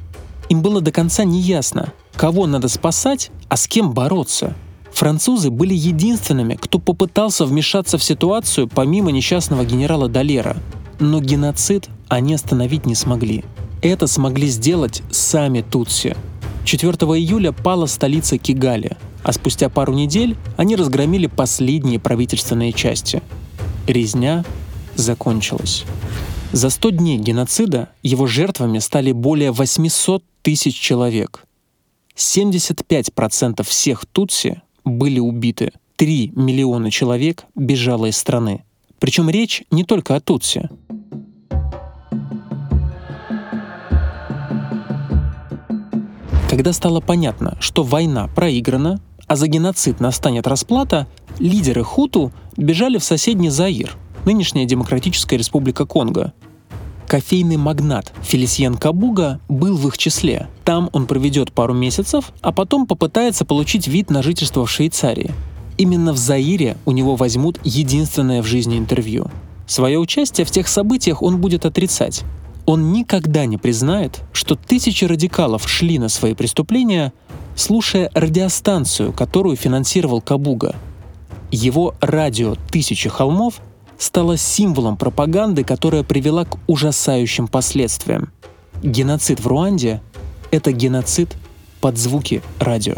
Им 0.50 0.62
было 0.62 0.80
до 0.80 0.92
конца 0.92 1.24
неясно, 1.24 1.92
кого 2.16 2.46
надо 2.46 2.68
спасать, 2.68 3.32
а 3.50 3.58
с 3.58 3.68
кем 3.68 3.94
бороться. 3.94 4.54
Французы 4.94 5.50
были 5.50 5.74
единственными, 5.74 6.54
кто 6.54 6.78
попытался 6.78 7.46
вмешаться 7.46 7.98
в 7.98 8.04
ситуацию 8.04 8.68
помимо 8.68 9.12
несчастного 9.12 9.66
генерала 9.66 10.08
Далера. 10.08 10.56
Но 11.00 11.20
геноцид 11.20 11.90
они 12.10 12.36
остановить 12.36 12.86
не 12.86 12.94
смогли. 12.94 13.44
Это 13.84 14.08
смогли 14.08 14.48
сделать 14.48 15.04
сами 15.12 15.60
Тутси. 15.60 16.16
4 16.64 16.94
июля 16.94 17.52
пала 17.52 17.86
столица 17.86 18.38
Кигали, 18.38 18.96
а 19.24 19.34
спустя 19.34 19.68
пару 19.68 19.94
недель 19.94 20.38
они 20.56 20.78
разгромили 20.78 21.28
последние 21.28 22.00
правительственные 22.00 22.72
части. 22.72 23.22
Резня 23.86 24.46
закончилась. 24.96 25.84
За 26.54 26.70
100 26.70 26.92
дней 26.92 27.18
геноцида 27.18 27.90
его 28.02 28.26
жертвами 28.26 28.80
стали 28.80 29.12
более 29.12 29.52
800 29.52 30.24
тысяч 30.44 30.80
человек. 30.80 31.44
75% 32.16 33.64
всех 33.68 34.06
Тутси 34.06 34.62
были 34.86 35.20
убиты. 35.20 35.74
3 35.98 36.32
миллиона 36.38 36.90
человек 36.90 37.44
бежало 37.54 38.06
из 38.06 38.16
страны. 38.16 38.64
Причем 39.00 39.30
речь 39.30 39.64
не 39.72 39.84
только 39.84 40.16
о 40.16 40.22
Тутси. 40.22 40.70
Когда 46.54 46.72
стало 46.72 47.00
понятно, 47.00 47.58
что 47.60 47.82
война 47.82 48.28
проиграна, 48.28 49.02
а 49.26 49.36
за 49.36 49.48
геноцид 49.48 50.00
настанет 50.00 50.46
расплата, 50.46 51.08
лидеры 51.40 51.84
хуту 51.84 52.32
бежали 52.58 53.00
в 53.00 53.04
соседний 53.04 53.50
Заир, 53.50 53.98
нынешняя 54.24 54.68
Демократическая 54.68 55.38
Республика 55.38 55.88
Конго. 55.88 56.32
Кофейный 57.08 57.58
магнат 57.58 58.14
Фелисьен 58.22 58.76
Кабуга 58.76 59.40
был 59.50 59.76
в 59.76 59.88
их 59.88 59.98
числе. 59.98 60.48
Там 60.64 60.92
он 60.94 61.08
проведет 61.08 61.52
пару 61.52 61.74
месяцев, 61.74 62.32
а 62.42 62.52
потом 62.52 62.86
попытается 62.86 63.46
получить 63.46 63.88
вид 63.88 64.12
на 64.12 64.22
жительство 64.22 64.68
в 64.68 64.70
Швейцарии. 64.70 65.32
Именно 65.80 66.14
в 66.14 66.18
Заире 66.18 66.78
у 66.86 66.92
него 66.92 67.16
возьмут 67.16 67.60
единственное 67.64 68.44
в 68.44 68.46
жизни 68.46 68.78
интервью. 68.78 69.26
Свое 69.66 69.98
участие 69.98 70.46
в 70.46 70.52
тех 70.52 70.68
событиях 70.68 71.24
он 71.24 71.42
будет 71.42 71.66
отрицать. 71.66 72.24
Он 72.66 72.94
никогда 72.94 73.46
не 73.46 73.58
признает, 73.58 74.22
что 74.32 74.56
тысячи 74.56 75.06
радикалов 75.06 75.68
шли 75.70 76.00
на 76.00 76.10
свои 76.10 76.34
преступления, 76.34 77.12
слушая 77.56 78.10
радиостанцию, 78.14 79.12
которую 79.12 79.56
финансировал 79.58 80.22
Кабуга. 80.22 80.76
Его 81.52 81.94
радио 82.00 82.56
«Тысячи 82.72 83.10
холмов» 83.10 83.62
стало 83.98 84.38
символом 84.38 84.98
пропаганды, 84.98 85.64
которая 85.64 86.04
привела 86.04 86.46
к 86.46 86.58
ужасающим 86.68 87.48
последствиям. 87.48 88.32
Геноцид 88.82 89.40
в 89.40 89.48
Руанде— 89.48 90.02
это 90.52 90.72
геноцид 90.72 91.36
под 91.80 91.98
звуки 91.98 92.42
радио. 92.60 92.96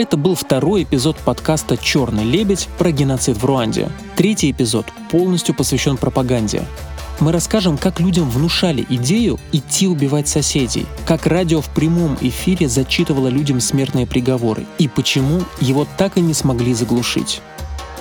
Это 0.00 0.16
был 0.16 0.34
второй 0.34 0.84
эпизод 0.84 1.18
подкаста 1.18 1.76
«Черный 1.76 2.24
лебедь» 2.24 2.70
про 2.78 2.90
геноцид 2.90 3.36
в 3.36 3.44
Руанде. 3.44 3.90
Третий 4.16 4.50
эпизод 4.50 4.86
полностью 5.10 5.54
посвящен 5.54 5.98
пропаганде. 5.98 6.62
Мы 7.20 7.32
расскажем, 7.32 7.76
как 7.76 8.00
людям 8.00 8.30
внушали 8.30 8.86
идею 8.88 9.38
идти 9.52 9.86
убивать 9.86 10.26
соседей, 10.26 10.86
как 11.04 11.26
радио 11.26 11.60
в 11.60 11.68
прямом 11.68 12.16
эфире 12.22 12.66
зачитывало 12.66 13.28
людям 13.28 13.60
смертные 13.60 14.06
приговоры 14.06 14.64
и 14.78 14.88
почему 14.88 15.42
его 15.60 15.86
так 15.98 16.16
и 16.16 16.22
не 16.22 16.32
смогли 16.32 16.72
заглушить. 16.72 17.42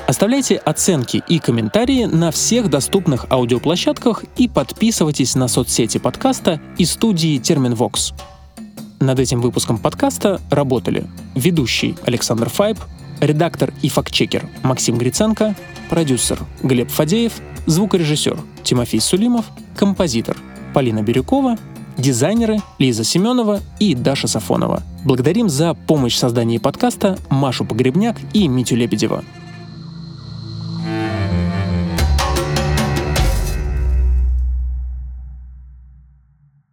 Оставляйте 0.08 0.56
оценки 0.56 1.22
и 1.28 1.38
комментарии 1.39 2.06
на 2.06 2.32
всех 2.32 2.70
доступных 2.70 3.26
аудиоплощадках 3.30 4.24
и 4.38 4.47
подписывайтесь 4.47 5.36
на 5.36 5.50
соцсети 5.50 5.97
подкаста 5.97 6.62
и 6.78 6.86
студии 6.86 7.39
Терминвокс. 7.39 8.14
Над 9.00 9.18
этим 9.20 9.39
выпуском 9.39 9.78
подкаста 9.78 10.41
работали 10.50 11.06
ведущий 11.34 11.95
Александр 12.06 12.50
Файб, 12.50 12.78
редактор 13.22 13.74
и 13.82 13.88
фактчекер 13.88 14.50
Максим 14.62 14.97
Гриценко, 14.97 15.56
продюсер 15.89 16.39
Глеб 16.64 16.89
Фадеев, 16.89 17.34
звукорежиссер 17.66 18.38
Тимофей 18.64 19.00
Сулимов, 19.00 19.45
композитор 19.76 20.36
Полина 20.74 21.02
Бирюкова, 21.02 21.58
дизайнеры 21.97 22.58
Лиза 22.78 23.06
Семенова 23.06 23.62
и 23.80 23.95
Даша 23.95 24.28
Сафонова. 24.28 24.84
Благодарим 25.06 25.47
за 25.47 25.76
помощь 25.76 26.16
в 26.16 26.20
создании 26.20 26.58
подкаста 26.58 27.18
Машу 27.30 27.64
Погребняк 27.64 28.18
и 28.34 28.50
Митю 28.50 28.76
Лебедева. 28.76 29.24